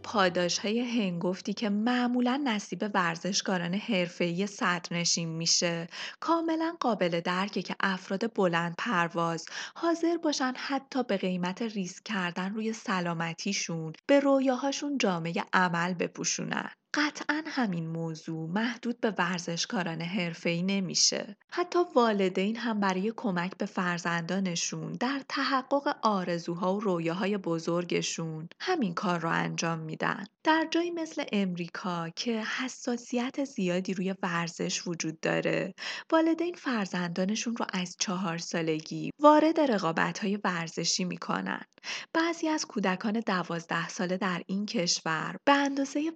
های 0.62 0.80
هنگفتی 0.80 1.52
که 1.52 1.70
معمولا 1.70 2.42
نصیب 2.44 2.90
ورزشکاران 2.94 3.74
حرفه‌ای 3.74 4.46
صدرنشین 4.46 5.28
میشه، 5.28 5.88
کاملا 6.20 6.76
قابل 6.80 7.20
درکه 7.20 7.62
که 7.62 7.76
افراد 7.80 8.34
بلند 8.34 8.74
پرواز 8.78 9.46
حاضر 9.76 10.16
باشن 10.16 10.52
حتی 10.56 11.02
به 11.02 11.16
قیمت 11.16 11.62
ریسک 11.62 12.02
کردن 12.04 12.54
روی 12.54 12.72
سلامتیشون 12.72 13.92
به 14.06 14.20
رویاهاشون 14.20 14.98
جامعه 14.98 15.44
عمل 15.52 15.94
بپوشونن. 15.94 16.70
قطعا 16.96 17.42
همین 17.46 17.86
موضوع 17.86 18.48
محدود 18.50 19.00
به 19.00 19.14
ورزشکاران 19.18 20.00
حرفه‌ای 20.00 20.62
نمیشه. 20.62 21.36
حتی 21.50 21.78
والدین 21.94 22.56
هم 22.56 22.80
برای 22.80 23.12
کمک 23.16 23.56
به 23.58 23.66
فرزندانشون 23.66 24.92
در 24.92 25.20
تحقق 25.28 25.96
آرزوها 26.02 26.74
و 26.74 26.80
رویاهای 26.80 27.38
بزرگشون 27.38 28.48
همین 28.60 28.94
کار 28.94 29.18
رو 29.18 29.28
انجام 29.28 29.78
میدن. 29.78 30.24
در 30.44 30.66
جایی 30.70 30.90
مثل 30.90 31.24
امریکا 31.32 32.08
که 32.08 32.42
حساسیت 32.58 33.44
زیادی 33.44 33.94
روی 33.94 34.14
ورزش 34.22 34.86
وجود 34.86 35.20
داره، 35.20 35.74
والدین 36.12 36.54
فرزندانشون 36.54 37.56
رو 37.56 37.66
از 37.72 37.96
چهار 37.98 38.38
سالگی 38.38 39.10
وارد 39.20 39.60
رقابت‌های 39.60 40.38
ورزشی 40.44 41.04
می‌کنن. 41.04 41.64
بعضی 42.12 42.48
از 42.48 42.66
کودکان 42.66 43.20
دوازده 43.20 43.88
ساله 43.88 44.16
در 44.16 44.42
این 44.46 44.66
کشور 44.66 45.36
به 45.44 45.52
اندازه 45.52 46.12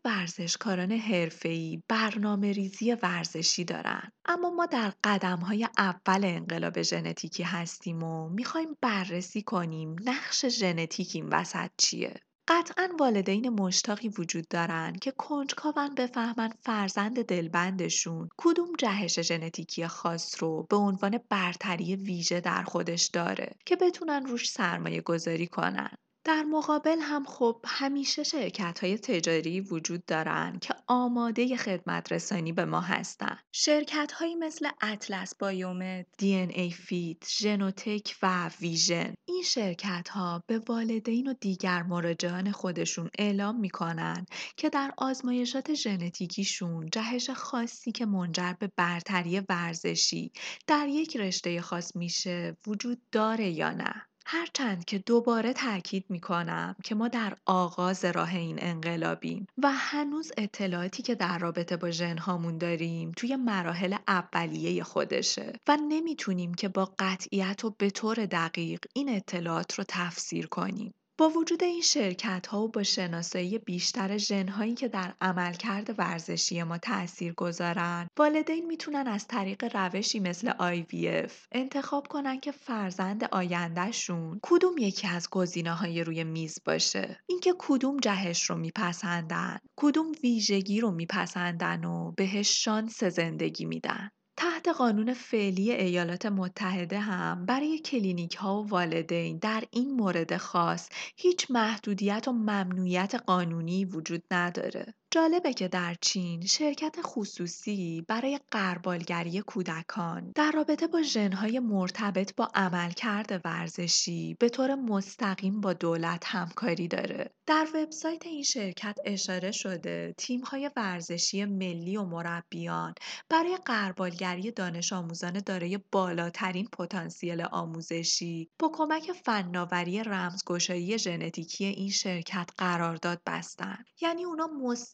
ورزشکاران 0.68 0.92
حرفه‌ای 0.92 1.82
برنامه 1.88 2.52
ریزی 2.52 2.92
ورزشی 2.92 3.64
دارن. 3.64 4.12
اما 4.24 4.50
ما 4.50 4.66
در 4.66 4.92
قدمهای 5.04 5.68
اول 5.78 6.24
انقلاب 6.24 6.82
ژنتیکی 6.82 7.42
هستیم 7.42 8.02
و 8.02 8.28
می‌خوایم 8.28 8.76
بررسی 8.80 9.42
کنیم 9.42 9.96
نقش 10.04 10.46
ژنتیک 10.46 11.10
این 11.14 11.28
وسط 11.28 11.70
چیه. 11.76 12.14
قطعا 12.48 12.88
والدین 13.00 13.48
مشتاقی 13.48 14.08
وجود 14.08 14.48
دارن 14.48 14.92
که 14.92 15.10
کنجکاون 15.10 15.94
بفهمن 15.94 16.50
فرزند 16.60 17.24
دلبندشون 17.24 18.28
کدوم 18.38 18.72
جهش 18.78 19.20
ژنتیکی 19.20 19.86
خاص 19.86 20.42
رو 20.42 20.66
به 20.70 20.76
عنوان 20.76 21.18
برتری 21.30 21.96
ویژه 21.96 22.40
در 22.40 22.62
خودش 22.62 23.06
داره 23.06 23.54
که 23.66 23.76
بتونن 23.76 24.26
روش 24.26 24.50
سرمایه 24.50 25.00
گذاری 25.00 25.46
کنن. 25.46 25.90
در 26.28 26.42
مقابل 26.42 26.98
هم 27.00 27.24
خب 27.24 27.64
همیشه 27.66 28.22
شرکت 28.22 28.84
های 28.84 28.98
تجاری 28.98 29.60
وجود 29.60 30.04
دارن 30.04 30.58
که 30.58 30.74
آماده 30.86 31.56
خدمت 31.56 32.12
رسانی 32.12 32.52
به 32.52 32.64
ما 32.64 32.80
هستن. 32.80 33.38
شرکت 33.52 34.12
هایی 34.12 34.34
مثل 34.34 34.68
اطلس 34.80 35.34
بایومد، 35.34 36.06
دی 36.18 36.34
ان 36.34 36.50
ای 36.50 36.70
فیت، 36.70 37.28
ژنوتک 37.28 38.16
و 38.22 38.50
ویژن. 38.60 39.14
این 39.28 39.42
شرکت 39.42 40.08
ها 40.08 40.44
به 40.46 40.58
والدین 40.58 41.28
و 41.28 41.34
دیگر 41.40 41.82
مراجعان 41.82 42.52
خودشون 42.52 43.10
اعلام 43.18 43.60
می‌کنن 43.60 44.26
که 44.56 44.68
در 44.70 44.92
آزمایشات 44.96 45.74
ژنتیکیشون 45.74 46.90
جهش 46.92 47.30
خاصی 47.30 47.92
که 47.92 48.06
منجر 48.06 48.52
به 48.52 48.72
برتری 48.76 49.40
ورزشی 49.40 50.32
در 50.66 50.88
یک 50.88 51.16
رشته 51.16 51.60
خاص 51.60 51.96
میشه 51.96 52.56
وجود 52.66 52.98
داره 53.12 53.50
یا 53.50 53.70
نه. 53.70 54.07
هرچند 54.30 54.84
که 54.84 54.98
دوباره 54.98 55.52
تاکید 55.52 56.04
می‌کنم 56.08 56.76
که 56.84 56.94
ما 56.94 57.08
در 57.08 57.36
آغاز 57.46 58.04
راه 58.04 58.34
این 58.34 58.58
انقلابیم 58.62 59.46
و 59.58 59.72
هنوز 59.72 60.32
اطلاعاتی 60.36 61.02
که 61.02 61.14
در 61.14 61.38
رابطه 61.38 61.76
با 61.76 61.90
ژنهامون 61.90 62.58
داریم 62.58 63.12
توی 63.16 63.36
مراحل 63.36 63.96
اولیه 64.08 64.82
خودشه 64.82 65.52
و 65.68 65.76
نمی‌تونیم 65.88 66.54
که 66.54 66.68
با 66.68 66.92
قطعیت 66.98 67.64
و 67.64 67.74
به 67.78 67.90
طور 67.90 68.26
دقیق 68.26 68.80
این 68.94 69.08
اطلاعات 69.08 69.74
رو 69.74 69.84
تفسیر 69.88 70.46
کنیم. 70.46 70.94
با 71.18 71.28
وجود 71.28 71.64
این 71.64 71.80
شرکت 71.80 72.46
ها 72.46 72.62
و 72.62 72.68
با 72.68 72.82
شناسایی 72.82 73.58
بیشتر 73.58 74.18
ژن 74.18 74.48
هایی 74.48 74.74
که 74.74 74.88
در 74.88 75.14
عملکرد 75.20 75.94
ورزشی 75.98 76.62
ما 76.62 76.78
تأثیر 76.78 77.32
گذارن 77.32 78.08
والدین 78.18 78.66
می‌تونن 78.66 79.06
از 79.06 79.26
طریق 79.26 79.76
روشی 79.76 80.20
مثل 80.20 80.50
IVF 80.50 81.32
انتخاب 81.52 82.08
کنن 82.08 82.40
که 82.40 82.52
فرزند 82.52 83.24
آیندهشون 83.24 84.40
کدوم 84.42 84.78
یکی 84.78 85.06
از 85.06 85.30
گزینه 85.30 85.72
های 85.74 86.04
روی 86.04 86.24
میز 86.24 86.58
باشه. 86.64 87.20
اینکه 87.26 87.54
کدوم 87.58 87.96
جهش 87.96 88.50
رو 88.50 88.56
میپسندن 88.56 89.58
کدوم 89.76 90.12
ویژگی 90.22 90.80
رو 90.80 90.90
میپسندن 90.90 91.84
و 91.84 92.12
بهش 92.16 92.64
شانس 92.64 93.04
زندگی 93.04 93.64
میدن. 93.64 94.10
تحت 94.38 94.68
قانون 94.68 95.14
فعلی 95.14 95.72
ایالات 95.72 96.26
متحده 96.26 97.00
هم 97.00 97.46
برای 97.46 97.78
کلینیک 97.78 98.34
ها 98.34 98.62
و 98.62 98.68
والدین 98.68 99.38
در 99.38 99.64
این 99.70 99.90
مورد 99.96 100.36
خاص 100.36 100.88
هیچ 101.16 101.50
محدودیت 101.50 102.28
و 102.28 102.32
ممنوعیت 102.32 103.14
قانونی 103.14 103.84
وجود 103.84 104.22
نداره. 104.30 104.94
جالبه 105.10 105.52
که 105.52 105.68
در 105.68 105.96
چین 106.00 106.46
شرکت 106.46 106.96
خصوصی 107.02 108.04
برای 108.08 108.40
قربالگری 108.50 109.40
کودکان 109.40 110.32
در 110.34 110.52
رابطه 110.52 110.86
با 110.86 111.02
ژنهای 111.02 111.58
مرتبط 111.58 112.34
با 112.36 112.48
عملکرد 112.54 113.40
ورزشی 113.44 114.36
به 114.40 114.48
طور 114.48 114.74
مستقیم 114.74 115.60
با 115.60 115.72
دولت 115.72 116.22
همکاری 116.26 116.88
داره. 116.88 117.30
در 117.46 117.66
وبسایت 117.74 118.26
این 118.26 118.42
شرکت 118.42 118.98
اشاره 119.04 119.50
شده 119.50 120.14
تیم‌های 120.18 120.70
ورزشی 120.76 121.44
ملی 121.44 121.96
و 121.96 122.04
مربیان 122.04 122.94
برای 123.28 123.58
قربالگری 123.64 124.50
دانش 124.50 124.92
آموزان 124.92 125.32
دارای 125.46 125.78
بالاترین 125.92 126.68
پتانسیل 126.72 127.40
آموزشی 127.40 128.50
با 128.58 128.70
کمک 128.74 129.12
فناوری 129.24 130.02
رمزگشایی 130.02 130.98
ژنتیکی 130.98 131.64
این 131.64 131.90
شرکت 131.90 132.50
قرارداد 132.58 133.20
بستن. 133.26 133.84
یعنی 134.00 134.24
اونا 134.24 134.46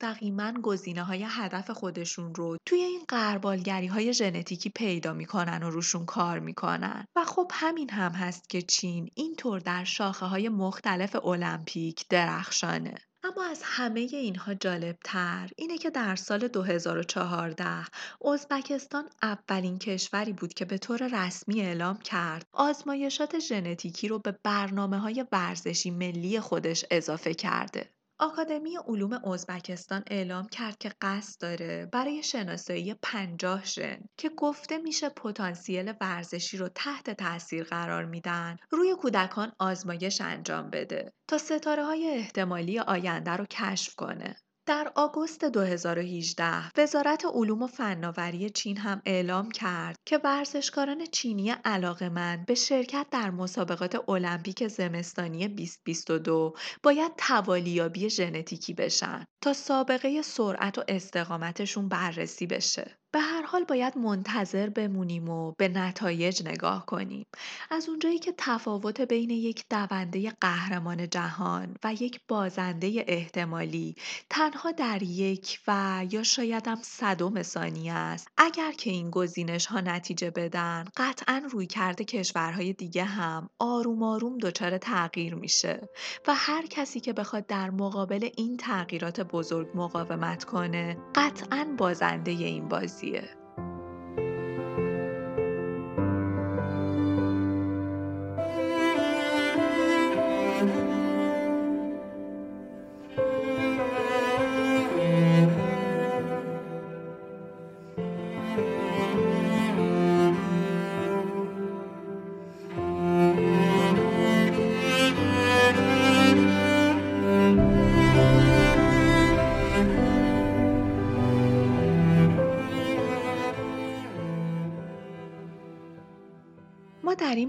مستقیما 0.05 0.53
گزینه 0.53 1.03
های 1.03 1.27
هدف 1.29 1.71
خودشون 1.71 2.35
رو 2.35 2.57
توی 2.67 2.79
این 2.79 3.05
قربالگری 3.09 3.87
های 3.87 4.15
ژنتیکی 4.15 4.71
پیدا 4.71 5.13
می‌کنن 5.13 5.63
و 5.63 5.71
روشون 5.71 6.07
کار 6.07 6.39
می‌کنن 6.39 7.07
و 7.17 7.25
خب 7.25 7.51
همین 7.55 7.91
هم 7.91 8.13
هست 8.13 8.51
که 8.51 8.63
چین 8.63 9.11
اینطور 9.15 9.61
در 9.61 9.85
شاخه 9.85 10.27
های 10.27 10.49
مختلف 10.49 11.25
المپیک 11.25 12.09
درخشانه 12.09 12.95
اما 13.25 13.45
از 13.45 13.61
همه 13.65 14.01
اینها 14.01 14.55
جالبتر 14.55 15.51
اینه 15.57 15.79
که 15.79 15.91
در 15.91 16.17
سال 16.17 16.49
2014 16.49 17.65
ازبکستان 18.33 19.05
اولین 19.23 19.79
کشوری 19.79 20.33
بود 20.33 20.55
که 20.55 20.65
به 20.65 20.79
طور 20.79 21.27
رسمی 21.27 21.61
اعلام 21.61 21.99
کرد 21.99 22.47
آزمایشات 22.53 23.39
ژنتیکی 23.39 24.09
رو 24.09 24.19
به 24.19 24.39
برنامه 24.43 24.99
های 24.99 25.25
ورزشی 25.33 25.91
ملی 25.91 26.41
خودش 26.41 26.85
اضافه 26.91 27.35
کرده. 27.35 27.94
آکادمی 28.19 28.77
علوم 28.89 29.13
ازبکستان 29.13 30.05
اعلام 30.07 30.49
کرد 30.49 30.79
که 30.79 30.93
قصد 31.03 31.41
داره 31.41 31.89
برای 31.93 32.23
شناسایی 32.23 32.95
50 32.95 33.65
ژن 33.65 33.99
که 34.17 34.29
گفته 34.29 34.79
میشه 34.79 35.09
پتانسیل 35.09 35.93
ورزشی 36.01 36.57
رو 36.57 36.69
تحت 36.69 37.11
تاثیر 37.11 37.65
قرار 37.65 38.05
میدن 38.05 38.57
روی 38.71 38.95
کودکان 38.95 39.53
آزمایش 39.59 40.21
انجام 40.21 40.71
بده 40.71 41.13
تا 41.29 41.39
ستاره 41.39 41.85
های 41.85 42.11
احتمالی 42.11 42.79
آینده 42.79 43.31
رو 43.31 43.47
کشف 43.47 43.95
کنه. 43.95 44.37
در 44.67 44.93
آگوست 44.95 45.45
2018 45.45 46.45
وزارت 46.77 47.25
علوم 47.25 47.63
و 47.63 47.67
فناوری 47.67 48.51
چین 48.51 48.77
هم 48.77 49.03
اعلام 49.07 49.51
کرد 49.51 49.97
که 50.07 50.21
ورزشکاران 50.25 51.07
چینی 51.07 51.51
علاقمند 51.51 52.47
به 52.47 52.55
شرکت 52.55 53.07
در 53.11 53.31
مسابقات 53.31 54.09
المپیک 54.09 54.69
زمستانی 54.69 55.49
2022 55.49 56.55
باید 56.83 57.13
توالیابی 57.19 58.11
ژنتیکی 58.11 58.75
بشن 58.75 59.25
تا 59.43 59.53
سابقه 59.53 60.23
سرعت 60.23 60.79
و 60.79 60.85
استقامتشون 60.89 61.89
بررسی 61.89 62.47
بشه. 62.47 63.04
به 63.15 63.21
هر 63.21 63.43
حال 63.43 63.65
باید 63.65 63.99
منتظر 63.99 64.69
بمونیم 64.69 65.29
و 65.29 65.53
به 65.59 65.69
نتایج 65.69 66.43
نگاه 66.45 66.87
کنیم. 66.87 67.27
از 67.71 67.89
اونجایی 67.89 68.19
که 68.19 68.35
تفاوت 68.39 69.01
بین 69.01 69.31
یک 69.31 69.65
دونده 69.71 70.33
قهرمان 70.41 71.09
جهان 71.09 71.77
و 71.85 71.95
یک 71.95 72.21
بازنده 72.29 73.05
احتمالی 73.07 73.95
تنها 74.31 74.71
در 74.71 75.03
یک 75.03 75.61
و 75.69 76.03
یا 76.11 76.23
شاید 76.23 76.69
هم 76.69 76.79
صدم 76.83 77.43
ثانیه 77.43 77.93
است 77.93 78.29
اگر 78.37 78.73
که 78.73 78.91
این 78.91 79.11
گزینش 79.11 79.67
ها 79.67 79.81
نتیجه 79.81 80.31
بدن 80.31 80.85
قطعا 80.97 81.43
روی 81.51 81.67
کرده 81.67 82.05
کشورهای 82.05 82.73
دیگه 82.73 83.05
هم 83.05 83.51
آروم 83.59 84.03
آروم 84.03 84.39
دچار 84.39 84.79
تغییر 84.79 85.35
میشه 85.35 85.89
و 86.27 86.35
هر 86.35 86.67
کسی 86.67 87.01
که 87.01 87.13
بخواد 87.13 87.47
در 87.47 87.71
مقابل 87.71 88.29
این 88.37 88.57
تغییرات 88.57 89.21
بزرگ 89.21 89.69
مقاومت 89.75 90.45
کنه 90.45 90.97
قطعا 91.15 91.75
بازنده 91.79 92.31
این 92.31 92.69
بازی 92.69 93.04
بازیه 93.05 93.21
در 93.21 93.44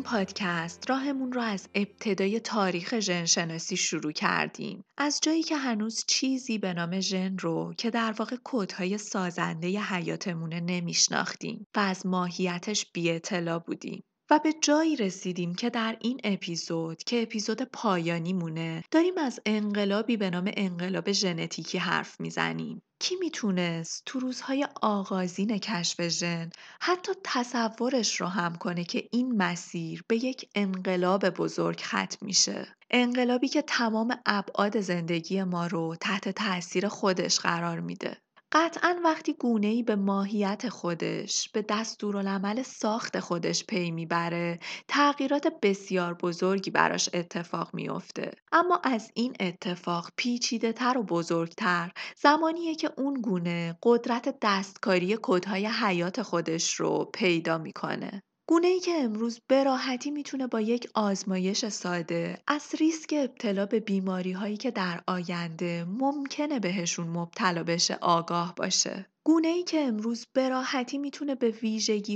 پادکست 0.05 0.89
راهمون 0.89 1.31
رو 1.31 1.41
از 1.41 1.69
ابتدای 1.75 2.39
تاریخ 2.39 2.99
ژن 2.99 3.25
شناسی 3.25 3.77
شروع 3.77 4.11
کردیم. 4.11 4.83
از 4.97 5.19
جایی 5.23 5.43
که 5.43 5.57
هنوز 5.57 6.03
چیزی 6.07 6.57
به 6.57 6.73
نام 6.73 6.99
ژن 6.99 7.37
رو 7.37 7.73
که 7.77 7.89
در 7.89 8.11
واقع 8.11 8.35
کودهای 8.35 8.97
سازنده 8.97 9.69
ی 9.69 9.77
حیاتمونه 9.77 10.59
نمیشناختیم 10.59 11.67
و 11.75 11.79
از 11.79 12.05
ماهیتش 12.05 12.85
بی 12.93 13.11
اطلاع 13.11 13.59
بودیم. 13.59 14.03
و 14.29 14.39
به 14.43 14.53
جایی 14.63 14.95
رسیدیم 14.95 15.55
که 15.55 15.69
در 15.69 15.97
این 16.01 16.19
اپیزود 16.23 17.03
که 17.03 17.21
اپیزود 17.21 17.61
پایانی 17.61 18.33
مونه 18.33 18.83
داریم 18.91 19.17
از 19.17 19.39
انقلابی 19.45 20.17
به 20.17 20.29
نام 20.29 20.51
انقلاب 20.57 21.11
ژنتیکی 21.11 21.77
حرف 21.77 22.19
می‌زنیم 22.19 22.81
کی 22.99 23.15
می‌تونست 23.15 24.03
تو 24.05 24.19
روزهای 24.19 24.67
آغازین 24.81 25.57
کشف 25.57 26.07
ژن 26.07 26.49
حتی 26.81 27.11
تصورش 27.23 28.21
رو 28.21 28.27
هم 28.27 28.55
کنه 28.55 28.83
که 28.83 29.09
این 29.11 29.37
مسیر 29.37 30.03
به 30.07 30.15
یک 30.25 30.49
انقلاب 30.55 31.29
بزرگ 31.29 31.79
ختم 31.83 32.17
میشه؟ 32.21 32.67
انقلابی 32.91 33.47
که 33.47 33.61
تمام 33.61 34.17
ابعاد 34.25 34.79
زندگی 34.79 35.43
ما 35.43 35.67
رو 35.67 35.95
تحت 36.01 36.29
تاثیر 36.29 36.87
خودش 36.87 37.39
قرار 37.39 37.79
میده. 37.79 38.17
قطعا 38.57 38.99
وقتی 39.03 39.35
ای 39.63 39.83
به 39.83 39.95
ماهیت 39.95 40.69
خودش، 40.69 41.49
به 41.49 41.61
دستورالعمل 41.69 42.61
ساخت 42.61 43.19
خودش 43.19 43.65
پی 43.65 43.91
می‌بره، 43.91 44.59
تغییرات 44.87 45.47
بسیار 45.61 46.13
بزرگی 46.13 46.71
براش 46.71 47.09
اتفاق 47.13 47.69
میافته. 47.73 48.31
اما 48.51 48.81
از 48.83 49.11
این 49.15 49.35
اتفاق 49.39 50.09
پیچیده 50.17 50.73
تر 50.73 50.97
و 50.97 51.03
بزرگتر 51.03 51.91
زمانیه 52.17 52.75
که 52.75 52.91
اون 52.97 53.13
گونه 53.21 53.77
قدرت 53.83 54.37
دستکاری 54.41 55.17
کدهای 55.21 55.65
حیات 55.65 56.21
خودش 56.21 56.73
رو 56.73 57.09
پیدا 57.13 57.57
می‌کنه. 57.57 58.23
ای 58.63 58.79
که 58.79 58.91
امروز 58.91 59.39
به 59.47 59.63
راحتی 59.63 60.11
می‌تونه 60.11 60.47
با 60.47 60.61
یک 60.61 60.89
آزمایش 60.93 61.65
ساده 61.65 62.37
از 62.47 62.75
ریسک 62.79 63.13
ابتلا 63.17 63.65
به 63.65 64.03
هایی 64.35 64.57
که 64.57 64.71
در 64.71 65.03
آینده 65.07 65.85
ممکنه 65.85 66.59
بهشون 66.59 67.07
مبتلا 67.07 67.63
بشه 67.63 67.97
آگاه 68.01 68.55
باشه. 68.55 69.14
ای 69.27 69.63
که 69.63 69.79
امروز 69.79 70.25
به 70.33 70.49
راحتی 70.49 70.97
می‌تونه 70.97 71.35
به 71.35 71.53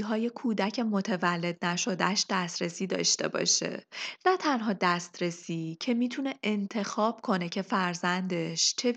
های 0.06 0.30
کودک 0.30 0.80
متولد 0.80 1.66
نشدهش 1.66 2.26
دسترسی 2.30 2.88
داشته 2.88 3.28
باشه. 3.28 3.84
نه 4.26 4.38
تنها 4.38 4.74
دسترسی 4.74 5.78
که 5.80 5.94
می‌تونه 5.94 6.34
انتخاب 6.44 7.22
کنه 7.22 7.50
که 7.50 7.62
فرزندش 7.62 8.76
چه 8.78 8.96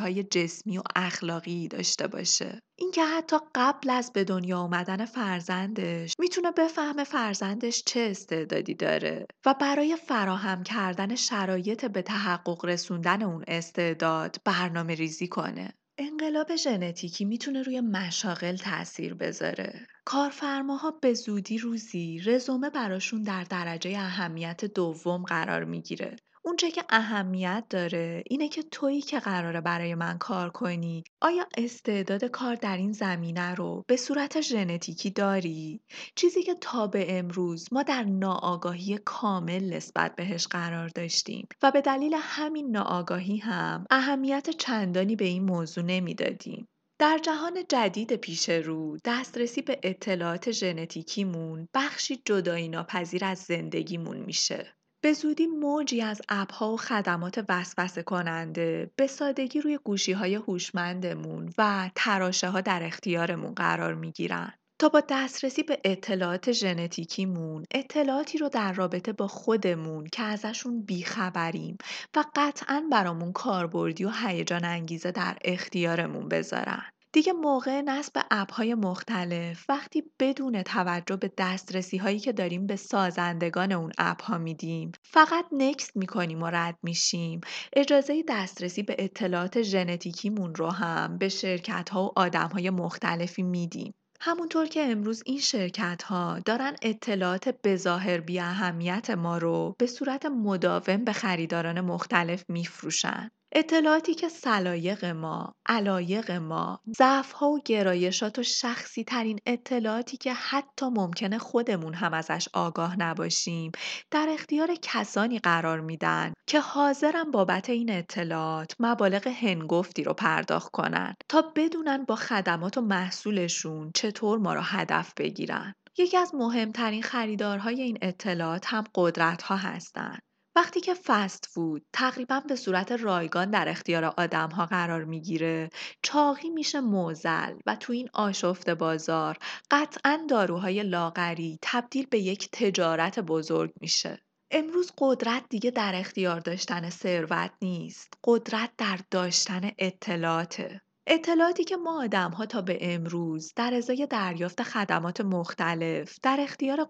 های 0.00 0.22
جسمی 0.22 0.78
و 0.78 0.82
اخلاقی 0.96 1.68
داشته 1.68 2.06
باشه. 2.06 2.60
اینکه 2.78 3.04
حتی 3.04 3.36
قبل 3.54 3.90
از 3.90 4.12
به 4.12 4.24
دنیا 4.24 4.58
آمدن 4.58 5.04
فرزندش 5.04 6.14
می‌تونه 6.18 6.50
بفهمه 6.50 7.04
فرزندش 7.04 7.82
چه 7.86 8.00
استعدادی 8.00 8.74
داره 8.74 9.26
و 9.46 9.54
برای 9.60 9.96
فراهم 9.96 10.62
کردن 10.62 11.14
شرایط 11.14 11.84
به 11.84 12.02
تحقق 12.02 12.64
رسوندن 12.64 13.22
اون 13.22 13.44
استعداد 13.48 14.36
برنامه 14.44 14.94
ریزی 14.94 15.28
کنه. 15.28 15.74
انقلاب 15.98 16.56
ژنتیکی 16.56 17.24
می‌تونه 17.24 17.62
روی 17.62 17.80
مشاغل 17.80 18.56
تاثیر 18.56 19.14
بذاره. 19.14 19.86
کارفرماها 20.04 20.90
به 20.90 21.14
زودی 21.14 21.58
روزی 21.58 22.20
رزومه 22.24 22.70
براشون 22.70 23.22
در 23.22 23.44
درجه 23.44 23.90
اهمیت 23.98 24.64
دوم 24.64 25.22
قرار 25.22 25.64
می‌گیره. 25.64 26.16
اونچه 26.44 26.70
که 26.70 26.84
اهمیت 26.88 27.64
داره 27.70 28.22
اینه 28.26 28.48
که 28.48 28.62
تویی 28.62 29.00
که 29.00 29.18
قراره 29.18 29.60
برای 29.60 29.94
من 29.94 30.18
کار 30.18 30.50
کنی 30.50 31.04
آیا 31.20 31.46
استعداد 31.56 32.24
کار 32.24 32.54
در 32.54 32.76
این 32.76 32.92
زمینه 32.92 33.54
رو 33.54 33.84
به 33.88 33.96
صورت 33.96 34.40
ژنتیکی 34.40 35.10
داری؟ 35.10 35.80
چیزی 36.14 36.42
که 36.42 36.54
تا 36.54 36.86
به 36.86 37.18
امروز 37.18 37.68
ما 37.72 37.82
در 37.82 38.02
ناآگاهی 38.02 38.98
کامل 39.04 39.74
نسبت 39.74 40.16
بهش 40.16 40.46
قرار 40.46 40.88
داشتیم 40.88 41.48
و 41.62 41.70
به 41.70 41.80
دلیل 41.80 42.14
همین 42.18 42.70
ناآگاهی 42.70 43.36
هم 43.36 43.86
اهمیت 43.90 44.50
چندانی 44.50 45.16
به 45.16 45.24
این 45.24 45.44
موضوع 45.44 45.84
نمی‌دادیم. 45.84 46.68
در 46.98 47.18
جهان 47.22 47.64
جدید 47.68 48.16
پیش 48.16 48.48
رو 48.48 48.98
دسترسی 49.04 49.62
به 49.62 49.80
اطلاعات 49.82 50.50
ژنتیکیمون 50.50 51.68
بخشی 51.74 52.22
جدایی 52.24 52.68
ناپذیر 52.68 53.24
از 53.24 53.38
زندگیمون 53.38 54.16
میشه. 54.16 54.74
به 55.04 55.12
زودی 55.12 55.46
موجی 55.46 56.02
از 56.02 56.22
اپ‌ها 56.28 56.72
و 56.72 56.76
خدمات 56.76 57.44
وسوسه 57.48 58.02
کننده 58.02 58.90
به 58.96 59.06
سادگی 59.06 59.60
روی 59.60 59.78
گوشی 59.84 60.12
های 60.12 60.34
هوشمندمون 60.34 61.52
و 61.58 61.90
تراشه 61.94 62.48
ها 62.48 62.60
در 62.60 62.82
اختیارمون 62.82 63.54
قرار 63.54 63.94
می‌گیرن. 63.94 64.52
تا 64.78 64.88
با 64.88 65.02
دسترسی 65.08 65.62
به 65.62 65.80
اطلاعات 65.84 66.52
ژنتیکیمون 66.52 67.64
اطلاعاتی 67.70 68.38
رو 68.38 68.48
در 68.48 68.72
رابطه 68.72 69.12
با 69.12 69.28
خودمون 69.28 70.06
که 70.06 70.22
ازشون 70.22 70.82
بیخبریم 70.82 71.78
و 72.16 72.24
قطعا 72.36 72.84
برامون 72.92 73.32
کاربردی 73.32 74.04
و 74.04 74.10
هیجان 74.10 74.64
انگیزه 74.64 75.10
در 75.10 75.36
اختیارمون 75.44 76.28
بذارن. 76.28 76.82
دیگه 77.12 77.32
موقع 77.32 77.80
نصب 77.80 78.22
اپ‌های 78.30 78.74
مختلف 78.74 79.64
وقتی 79.68 80.02
بدون 80.20 80.62
توجه 80.62 81.16
به 81.16 81.32
دسترسی 81.38 81.96
هایی 81.96 82.18
که 82.18 82.32
داریم 82.32 82.66
به 82.66 82.76
سازندگان 82.76 83.72
اون 83.72 83.92
اپ 83.98 84.22
ها 84.22 84.38
میدیم 84.38 84.92
فقط 85.02 85.44
نکست 85.52 85.96
می‌کنیم 85.96 86.42
و 86.42 86.46
رد 86.46 86.78
میشیم 86.82 87.40
اجازه 87.72 88.24
دسترسی 88.28 88.82
به 88.82 88.96
اطلاعات 88.98 89.62
ژنتیکیمون 89.62 90.54
رو 90.54 90.68
هم 90.70 91.18
به 91.18 91.28
شرکت 91.28 91.88
ها 91.90 92.04
و 92.04 92.12
آدم 92.16 92.48
های 92.48 92.70
مختلفی 92.70 93.42
میدیم 93.42 93.94
همونطور 94.20 94.66
که 94.66 94.82
امروز 94.82 95.22
این 95.26 95.38
شرکت 95.38 96.02
ها 96.02 96.38
دارن 96.44 96.76
اطلاعات 96.82 97.48
بظاهر 97.64 98.20
بی 98.20 98.40
اهمیت 98.40 99.10
ما 99.10 99.38
رو 99.38 99.76
به 99.78 99.86
صورت 99.86 100.26
مداوم 100.26 101.04
به 101.04 101.12
خریداران 101.12 101.80
مختلف 101.80 102.44
میفروشن. 102.48 103.30
اطلاعاتی 103.54 104.14
که 104.14 104.28
سلایق 104.28 105.04
ما، 105.04 105.54
علایق 105.66 106.30
ما، 106.30 106.80
ضعف‌ها 106.96 107.48
و 107.48 107.60
گرایشات 107.64 108.38
و 108.38 108.42
شخصی 108.42 109.04
ترین 109.04 109.38
اطلاعاتی 109.46 110.16
که 110.16 110.32
حتی 110.34 110.86
ممکنه 110.86 111.38
خودمون 111.38 111.94
هم 111.94 112.14
ازش 112.14 112.48
آگاه 112.52 112.98
نباشیم 112.98 113.72
در 114.10 114.26
اختیار 114.30 114.74
کسانی 114.82 115.38
قرار 115.38 115.80
میدن 115.80 116.32
که 116.46 116.60
حاضرن 116.60 117.30
بابت 117.30 117.70
این 117.70 117.90
اطلاعات 117.90 118.76
مبالغ 118.80 119.26
هنگفتی 119.26 120.04
رو 120.04 120.12
پرداخت 120.12 120.70
کنن 120.70 121.14
تا 121.28 121.52
بدونن 121.56 122.04
با 122.04 122.16
خدمات 122.16 122.78
و 122.78 122.80
محصولشون 122.80 123.90
چطور 123.94 124.38
ما 124.38 124.54
رو 124.54 124.60
هدف 124.60 125.12
بگیرن. 125.16 125.74
یکی 125.98 126.16
از 126.16 126.34
مهمترین 126.34 127.02
خریدارهای 127.02 127.82
این 127.82 127.98
اطلاعات 128.02 128.66
هم 128.66 128.84
قدرت 128.94 129.42
ها 129.42 129.56
هستند. 129.56 130.22
وقتی 130.56 130.80
که 130.80 130.94
فست 130.94 131.46
فود 131.46 131.86
تقریبا 131.92 132.40
به 132.48 132.56
صورت 132.56 132.92
رایگان 132.92 133.50
در 133.50 133.68
اختیار 133.68 134.04
ها 134.04 134.66
قرار 134.66 135.04
می‌گیره 135.04 135.70
چاقی 136.02 136.50
میشه 136.50 136.80
موزل 136.80 137.58
و 137.66 137.76
تو 137.76 137.92
این 137.92 138.08
آشفت 138.14 138.70
بازار 138.70 139.38
قطعا 139.70 140.26
داروهای 140.30 140.82
لاغری 140.82 141.58
تبدیل 141.62 142.06
به 142.06 142.18
یک 142.18 142.48
تجارت 142.52 143.20
بزرگ 143.20 143.72
میشه. 143.80 144.18
امروز 144.50 144.92
قدرت 144.98 145.44
دیگه 145.48 145.70
در 145.70 145.92
اختیار 145.94 146.40
داشتن 146.40 146.90
ثروت 146.90 147.52
نیست 147.62 148.08
قدرت 148.24 148.70
در 148.78 148.98
داشتن 149.10 149.70
اطلاعاته. 149.78 150.82
اطلاعاتی 151.06 151.64
که 151.64 151.76
ما 151.76 152.08
ها 152.12 152.46
تا 152.46 152.62
به 152.62 152.78
امروز 152.80 153.52
در 153.56 153.74
ازای 153.74 154.06
دریافت 154.10 154.62
خدمات 154.62 155.20
مختلف 155.20 156.18
در 156.22 156.36
اختیار 156.40 156.86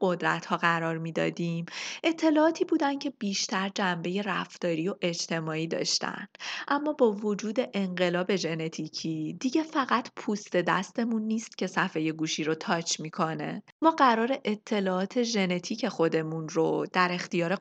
ها 0.46 0.56
قرار 0.56 0.98
می‌دادیم 0.98 1.66
اطلاعاتی 2.04 2.64
بودند 2.64 2.98
که 2.98 3.10
بیشتر 3.10 3.70
جنبه 3.74 4.22
رفتاری 4.22 4.88
و 4.88 4.94
اجتماعی 5.02 5.66
داشتند 5.66 6.28
اما 6.68 6.92
با 6.92 7.12
وجود 7.12 7.56
انقلاب 7.74 8.36
ژنتیکی 8.36 9.36
دیگه 9.40 9.62
فقط 9.62 10.08
پوست 10.16 10.56
دستمون 10.56 11.22
نیست 11.22 11.58
که 11.58 11.66
صفحه 11.66 12.12
گوشی 12.12 12.44
رو 12.44 12.54
تاچ 12.54 13.00
می‌کنه. 13.00 13.62
ما 13.82 13.90
قرار 13.90 14.38
اطلاعات 14.44 15.22
ژنتیک 15.22 15.88
خودمون 15.88 16.48
رو 16.48 16.86
در 16.92 17.08
اختیار 17.12 17.58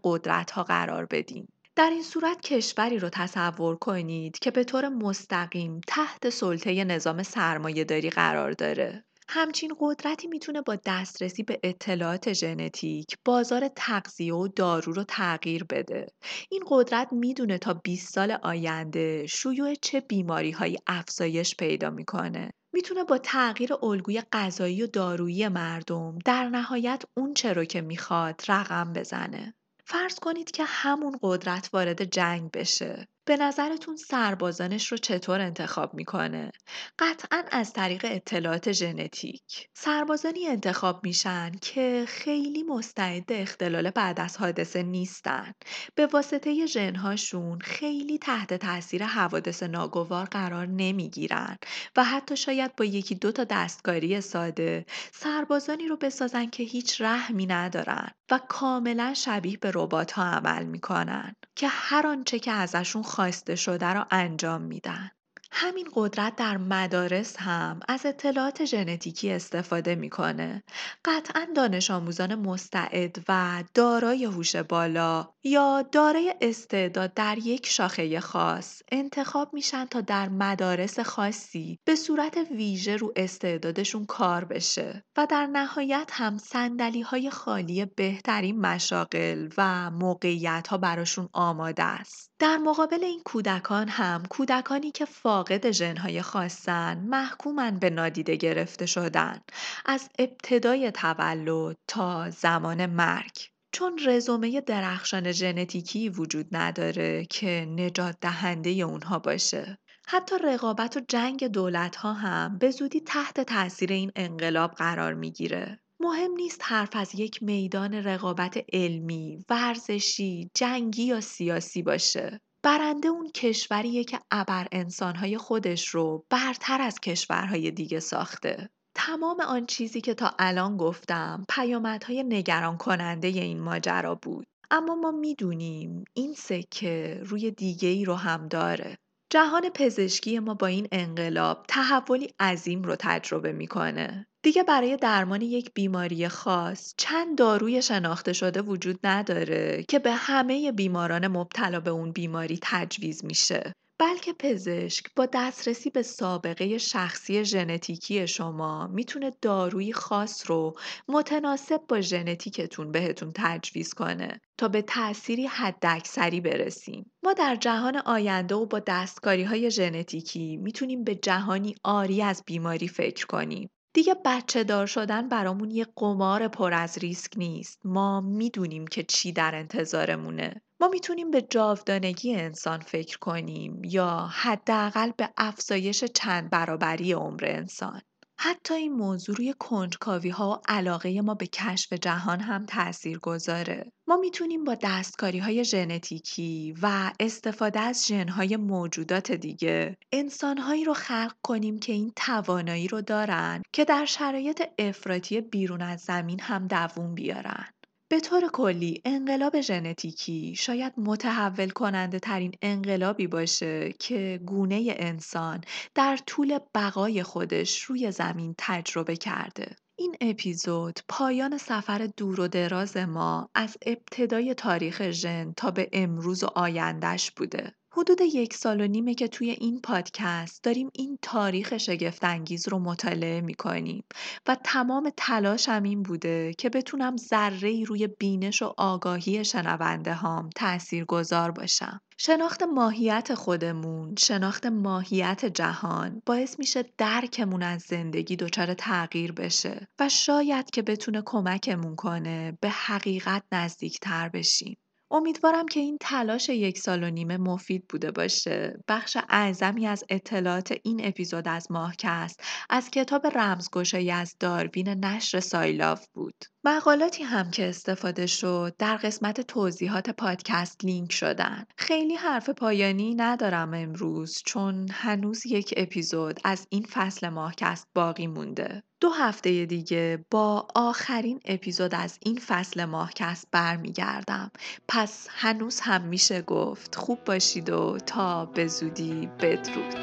ها 0.51 0.63
قرار 0.63 1.05
بدیم. 1.05 1.47
در 1.81 1.89
این 1.89 2.03
صورت 2.03 2.41
کشوری 2.41 2.99
رو 2.99 3.09
تصور 3.09 3.75
کنید 3.75 4.39
که 4.39 4.51
به 4.51 4.63
طور 4.63 4.89
مستقیم 4.89 5.81
تحت 5.87 6.29
سلطه 6.29 6.83
نظام 6.83 7.23
سرمایهداری 7.23 8.09
قرار 8.09 8.51
داره. 8.51 9.05
همچین 9.29 9.75
قدرتی 9.79 10.27
می‌تونه 10.27 10.61
با 10.61 10.77
دسترسی 10.85 11.43
به 11.43 11.59
اطلاعات 11.63 12.33
ژنتیک 12.33 13.17
بازار 13.25 13.67
تغذیه 13.75 14.33
و 14.33 14.47
دارو 14.47 14.93
رو 14.93 15.03
تغییر 15.03 15.63
بده. 15.63 16.07
این 16.49 16.63
قدرت 16.67 17.07
می‌دونه 17.11 17.57
تا 17.57 17.73
20 17.73 18.13
سال 18.13 18.31
آینده 18.31 19.27
شیوع 19.27 19.73
چه 19.81 19.99
بیماری 19.99 20.51
های 20.51 20.77
افزایش 20.87 21.55
پیدا 21.55 21.89
می‌کنه. 21.89 22.51
می‌تونه 22.73 23.03
با 23.03 23.17
تغییر 23.17 23.73
الگوی 23.83 24.21
غذایی 24.31 24.83
و 24.83 24.87
دارویی 24.87 25.47
مردم 25.47 26.19
در 26.25 26.49
نهایت 26.49 27.03
اون 27.17 27.33
چه 27.33 27.53
رو 27.53 27.65
که 27.65 27.81
می‌خواد 27.81 28.41
رقم 28.47 28.93
بزنه. 28.93 29.53
فرض 29.85 30.19
کنید 30.19 30.51
که 30.51 30.63
همون 30.67 31.19
قدرت 31.23 31.69
وارد 31.73 32.03
جنگ 32.03 32.51
بشه. 32.51 33.07
به 33.25 33.37
نظرتون 33.37 33.95
سربازانش 33.95 34.87
رو 34.91 34.97
چطور 34.97 35.41
انتخاب 35.41 35.93
می‌کنه؟ 35.93 36.51
قطعا 36.99 37.43
از 37.51 37.73
طریق 37.73 38.05
اطلاعات 38.09 38.71
ژنتیک. 38.71 39.69
سربازانی 39.73 40.47
انتخاب 40.47 41.03
میشن 41.03 41.51
که 41.61 42.05
خیلی 42.07 42.63
مستعد 42.63 43.31
اختلال 43.31 43.89
بعد 43.91 44.19
از 44.19 44.37
حادثه 44.37 44.83
نیستن. 44.83 45.53
به 45.95 46.05
واسطه 46.07 46.65
ژنهاشون 46.65 47.59
خیلی 47.59 48.17
تحت 48.17 48.53
تاثیر 48.53 49.03
حوادث 49.03 49.63
ناگوار 49.63 50.25
قرار 50.25 50.65
نمی‌گیرن 50.67 51.57
و 51.95 52.03
حتی 52.03 52.37
شاید 52.37 52.75
با 52.75 52.85
یکی 52.85 53.15
دو 53.15 53.31
تا 53.31 53.43
دستکاری 53.43 54.21
ساده 54.21 54.85
سربازانی 55.13 55.87
رو 55.87 55.97
بسازن 55.97 56.45
که 56.45 56.63
هیچ 56.63 57.01
رحمی 57.01 57.45
ندارن 57.45 58.11
و 58.31 58.39
کاملا 58.49 59.13
شبیه 59.13 59.57
به 59.57 59.71
ربات 59.75 60.11
ها 60.11 60.23
عمل 60.23 60.65
می‌کنن 60.65 61.35
که 61.61 61.67
هر 61.67 62.07
آنچه 62.07 62.39
که 62.39 62.51
ازشون 62.51 63.03
خواسته 63.03 63.55
شده 63.55 63.85
رو 63.85 64.05
انجام 64.11 64.61
میدن. 64.61 65.11
همین 65.51 65.87
قدرت 65.93 66.35
در 66.35 66.57
مدارس 66.57 67.35
هم 67.39 67.79
از 67.87 68.05
اطلاعات 68.05 68.65
ژنتیکی 68.65 69.31
استفاده 69.31 69.95
می‌کنه. 69.95 70.63
قطعا 71.05 71.47
دانش 71.55 71.91
آموزان 71.91 72.35
مستعد 72.35 73.17
و 73.27 73.63
دارای 73.73 74.25
هوش 74.25 74.55
بالا 74.55 75.29
یا 75.43 75.81
دارای 75.91 76.35
استعداد 76.41 77.13
در 77.13 77.37
یک 77.37 77.67
شاخه 77.67 78.19
خاص 78.19 78.81
انتخاب 78.91 79.53
میشن 79.53 79.85
تا 79.85 80.01
در 80.01 80.29
مدارس 80.29 80.99
خاصی 80.99 81.79
به 81.85 81.95
صورت 81.95 82.37
ویژه 82.51 82.95
رو 82.95 83.13
استعدادشون 83.15 84.05
کار 84.05 84.45
بشه 84.45 85.03
و 85.17 85.27
در 85.29 85.45
نهایت 85.45 86.09
هم 86.13 86.37
سندلی 86.37 87.01
های 87.01 87.29
خالی 87.29 87.85
بهترین 87.85 88.59
مشاقل 88.61 89.49
و 89.57 89.91
موقعیت 89.91 90.67
ها 90.67 90.77
براشون 90.77 91.29
آماده 91.33 91.83
است. 91.83 92.30
در 92.41 92.57
مقابل 92.57 93.03
این 93.03 93.21
کودکان 93.25 93.87
هم 93.87 94.23
کودکانی 94.29 94.91
که 94.91 95.05
فاقد 95.05 95.71
ژنهای 95.71 96.21
خاصن 96.21 96.97
محکومن 96.97 97.79
به 97.79 97.89
نادیده 97.89 98.35
گرفته 98.35 98.85
شدن 98.85 99.41
از 99.85 100.09
ابتدای 100.19 100.91
تولد 100.91 101.77
تا 101.87 102.29
زمان 102.29 102.85
مرگ 102.85 103.37
چون 103.71 103.99
رزومه 104.05 104.61
درخشان 104.61 105.31
ژنتیکی 105.31 106.09
وجود 106.09 106.47
نداره 106.51 107.25
که 107.25 107.67
نجات 107.69 108.17
دهنده 108.21 108.69
اونها 108.69 109.19
باشه. 109.19 109.77
حتی 110.07 110.35
رقابت 110.43 110.97
و 110.97 110.99
جنگ 111.07 111.47
دولت 111.47 111.95
ها 111.95 112.13
هم 112.13 112.57
به 112.57 112.71
زودی 112.71 112.99
تحت 113.01 113.41
تاثیر 113.41 113.91
این 113.91 114.11
انقلاب 114.15 114.71
قرار 114.71 115.13
می‌گیره. 115.13 115.79
مهم 116.03 116.31
نیست 116.31 116.61
حرف 116.63 116.89
از 116.93 117.15
یک 117.15 117.43
میدان 117.43 117.93
رقابت 117.93 118.65
علمی، 118.73 119.45
ورزشی، 119.49 120.49
جنگی 120.53 121.03
یا 121.03 121.21
سیاسی 121.21 121.81
باشه. 121.81 122.41
برنده 122.63 123.07
اون 123.07 123.29
کشوریه 123.29 124.03
که 124.03 124.19
ابر 124.31 124.67
انسانهای 124.71 125.37
خودش 125.37 125.87
رو 125.87 126.25
برتر 126.29 126.81
از 126.81 126.99
کشورهای 126.99 127.71
دیگه 127.71 127.99
ساخته. 127.99 128.69
تمام 128.95 129.41
آن 129.41 129.65
چیزی 129.65 130.01
که 130.01 130.13
تا 130.13 130.35
الان 130.39 130.77
گفتم 130.77 131.45
پیامدهای 131.49 132.23
نگران 132.23 132.77
کننده 132.77 133.27
این 133.27 133.59
ماجرا 133.59 134.15
بود. 134.15 134.47
اما 134.71 134.95
ما 134.95 135.11
می‌دونیم 135.11 136.03
این 136.13 136.33
سکه 136.33 137.21
روی 137.25 137.51
دیگه 137.51 137.89
ای 137.89 138.05
رو 138.05 138.15
هم 138.15 138.47
داره. 138.47 138.97
جهان 139.31 139.69
پزشکی 139.69 140.39
ما 140.39 140.53
با 140.53 140.67
این 140.67 140.87
انقلاب 140.91 141.65
تحولی 141.67 142.33
عظیم 142.39 142.83
رو 142.83 142.95
تجربه 142.99 143.51
می‌کنه. 143.51 144.27
دیگه 144.43 144.63
برای 144.63 144.97
درمان 144.97 145.41
یک 145.41 145.73
بیماری 145.73 146.27
خاص 146.27 146.93
چند 146.97 147.37
داروی 147.37 147.81
شناخته 147.81 148.33
شده 148.33 148.61
وجود 148.61 148.99
نداره 149.03 149.85
که 149.87 149.99
به 149.99 150.11
همه 150.11 150.71
بیماران 150.71 151.27
مبتلا 151.27 151.79
به 151.79 151.89
اون 151.89 152.11
بیماری 152.11 152.59
تجویز 152.61 153.25
میشه. 153.25 153.73
بلکه 154.01 154.33
پزشک 154.33 155.05
با 155.15 155.27
دسترسی 155.33 155.89
به 155.89 156.01
سابقه 156.01 156.77
شخصی 156.77 157.45
ژنتیکی 157.45 158.27
شما 158.27 158.87
می‌تونه 158.87 159.31
داروی 159.41 159.93
خاص 159.93 160.49
رو 160.49 160.77
متناسب 161.07 161.81
با 161.87 162.01
ژنتیکتون 162.01 162.91
بهتون 162.91 163.31
تجویز 163.35 163.93
کنه 163.93 164.41
تا 164.57 164.67
به 164.67 164.81
تأثیری 164.81 165.47
حداکثری 165.47 166.41
برسیم. 166.41 167.11
ما 167.23 167.33
در 167.33 167.55
جهان 167.55 167.97
آینده 167.97 168.55
و 168.55 168.65
با 168.65 168.79
دستکاری 168.79 169.43
های 169.43 169.71
ژنتیکی 169.71 170.57
می‌تونیم 170.57 171.03
به 171.03 171.15
جهانی 171.15 171.75
آری 171.83 172.21
از 172.21 172.43
بیماری 172.45 172.87
فکر 172.87 173.25
کنیم. 173.25 173.69
دیگه 173.93 174.15
بچه 174.25 174.63
دار 174.63 174.85
شدن 174.85 175.29
برامون 175.29 175.71
یه 175.71 175.87
قمار 175.95 176.47
پر 176.47 176.73
از 176.73 176.97
ریسک 176.97 177.31
نیست. 177.37 177.79
ما 177.85 178.21
می‌دونیم 178.21 178.87
که 178.87 179.03
چی 179.03 179.31
در 179.31 179.55
انتظارمونه. 179.55 180.61
ما 180.81 180.87
می‌تونیم 180.87 181.31
به 181.31 181.41
جاودانگی 181.41 182.35
انسان 182.35 182.79
فکر 182.79 183.17
کنیم 183.17 183.81
یا 183.83 184.29
حداقل 184.33 185.11
به 185.17 185.29
افزایش 185.37 186.03
چند 186.03 186.49
برابری 186.49 187.13
عمر 187.13 187.43
انسان. 187.45 188.01
حتی 188.39 188.73
این 188.73 188.93
موضوع 188.93 189.35
روی 189.35 189.53
کنجکاوی 189.59 190.29
ها 190.29 190.51
و 190.51 190.71
علاقه 190.71 191.21
ما 191.21 191.33
به 191.33 191.47
کشف 191.47 191.93
جهان 191.93 192.39
هم 192.39 192.65
تأثیر 192.65 193.19
گذاره. 193.19 193.91
ما 194.07 194.17
می‌تونیم 194.17 194.63
با 194.63 194.75
دستکاری 194.83 195.39
های 195.39 195.65
ژنتیکی 195.65 196.75
و 196.81 197.11
استفاده 197.19 197.79
از 197.79 198.07
ژنهای 198.07 198.57
موجودات 198.57 199.31
دیگه 199.31 199.97
انسانهایی 200.11 200.83
رو 200.83 200.93
خلق 200.93 201.35
کنیم 201.43 201.79
که 201.79 201.93
این 201.93 202.11
توانایی 202.15 202.87
رو 202.87 203.01
دارن 203.01 203.61
که 203.73 203.85
در 203.85 204.05
شرایط 204.05 204.63
افراطی 204.79 205.41
بیرون 205.41 205.81
از 205.81 206.01
زمین 206.01 206.39
هم 206.39 206.67
دووم 206.67 207.15
بیارن. 207.15 207.65
به 208.11 208.19
طور 208.19 208.49
کلی 208.53 209.01
انقلاب 209.05 209.61
ژنتیکی 209.61 210.55
شاید 210.55 210.93
متحول 210.97 211.69
کننده 211.69 212.19
ترین 212.19 212.51
انقلابی 212.61 213.27
باشه 213.27 213.93
که 213.99 214.39
گونه 214.45 214.95
انسان 214.97 215.61
در 215.95 216.19
طول 216.25 216.59
بقای 216.75 217.23
خودش 217.23 217.81
روی 217.81 218.11
زمین 218.11 218.55
تجربه 218.57 219.15
کرده. 219.15 219.75
این 219.95 220.15
اپیزود 220.21 220.99
پایان 221.09 221.57
سفر 221.57 222.09
دور 222.17 222.39
و 222.39 222.47
دراز 222.47 222.97
ما 222.97 223.49
از 223.55 223.77
ابتدای 223.85 224.53
تاریخ 224.53 225.11
ژن 225.11 225.53
تا 225.57 225.71
به 225.71 225.89
امروز 225.93 226.43
و 226.43 226.47
آیندهش 226.55 227.31
بوده. 227.31 227.75
حدود 227.93 228.21
یک 228.21 228.53
سال 228.53 228.81
و 228.81 228.87
نیمه 228.87 229.13
که 229.13 229.27
توی 229.27 229.49
این 229.49 229.81
پادکست 229.81 230.63
داریم 230.63 230.89
این 230.93 231.19
تاریخ 231.21 231.77
شگفتانگیز 231.77 232.67
رو 232.67 232.79
مطالعه 232.79 233.41
می‌کنیم 233.41 234.03
و 234.47 234.57
تمام 234.63 235.11
تلاشم 235.17 235.83
این 235.83 236.03
بوده 236.03 236.53
که 236.57 236.69
بتونم 236.69 237.17
ذره 237.17 237.83
روی 237.83 238.07
بینش 238.07 238.61
و 238.61 238.73
آگاهی 238.77 239.45
شنونده 239.45 240.13
هام 240.13 240.49
تأثیر 240.55 241.05
گذار 241.05 241.51
باشم. 241.51 242.01
شناخت 242.17 242.63
ماهیت 242.63 243.33
خودمون، 243.33 244.15
شناخت 244.15 244.65
ماهیت 244.65 245.45
جهان 245.45 246.21
باعث 246.25 246.59
میشه 246.59 246.85
درکمون 246.97 247.63
از 247.63 247.81
زندگی 247.81 248.35
دچار 248.35 248.73
تغییر 248.73 249.31
بشه 249.31 249.87
و 249.99 250.09
شاید 250.09 250.69
که 250.69 250.81
بتونه 250.81 251.21
کمکمون 251.25 251.95
کنه 251.95 252.57
به 252.61 252.69
حقیقت 252.69 253.43
نزدیکتر 253.51 254.29
بشیم. 254.29 254.77
امیدوارم 255.11 255.67
که 255.67 255.79
این 255.79 255.97
تلاش 256.01 256.49
یک 256.49 256.79
سال 256.79 257.03
و 257.03 257.09
نیمه 257.09 257.37
مفید 257.37 257.87
بوده 257.89 258.11
باشه. 258.11 258.79
بخش 258.87 259.17
اعظمی 259.29 259.87
از 259.87 260.03
اطلاعات 260.09 260.73
این 260.83 261.01
اپیزود 261.03 261.47
از 261.47 261.71
ماهکست 261.71 262.43
از 262.69 262.89
کتاب 262.91 263.27
رمزگشایی 263.37 264.11
از 264.11 264.35
داروین 264.39 264.89
نشر 264.89 265.39
سایلاف 265.39 266.07
بود. 266.13 266.35
مقالاتی 266.63 267.23
هم 267.23 267.51
که 267.51 267.69
استفاده 267.69 268.27
شد 268.27 268.75
در 268.79 268.97
قسمت 268.97 269.41
توضیحات 269.41 270.09
پادکست 270.09 270.85
لینک 270.85 271.11
شدن. 271.11 271.65
خیلی 271.77 272.15
حرف 272.15 272.49
پایانی 272.49 273.15
ندارم 273.15 273.73
امروز 273.73 274.41
چون 274.45 274.87
هنوز 274.91 275.45
یک 275.45 275.73
اپیزود 275.77 276.39
از 276.43 276.67
این 276.69 276.83
فصل 276.89 277.29
ماهکست 277.29 277.87
باقی 277.95 278.27
مونده. 278.27 278.83
دو 279.01 279.09
هفته 279.09 279.65
دیگه 279.65 280.25
با 280.31 280.67
آخرین 280.75 281.39
اپیزود 281.45 281.95
از 281.95 282.17
این 282.19 282.37
فصل 282.47 282.85
ماهکست 282.85 283.47
برمیگردم. 283.51 284.51
پس 284.87 285.27
هنوز 285.29 285.79
هم 285.79 286.01
میشه 286.01 286.41
گفت 286.41 286.95
خوب 286.95 287.23
باشید 287.23 287.69
و 287.69 287.97
تا 288.05 288.45
به 288.45 288.67
زودی 288.67 289.29
بدرود. 289.39 289.95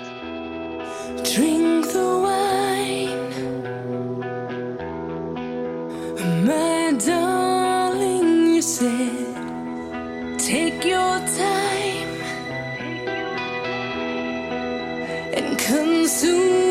Drink 1.24 1.84
the 1.94 2.08
wine, 2.24 3.30
my 6.48 6.92
darling, 7.06 8.30
you 8.54 8.62
said, 8.76 9.34
take 10.48 10.80
your 10.92 11.14
time 11.42 12.12
and 15.38 15.48
consume 15.58 16.67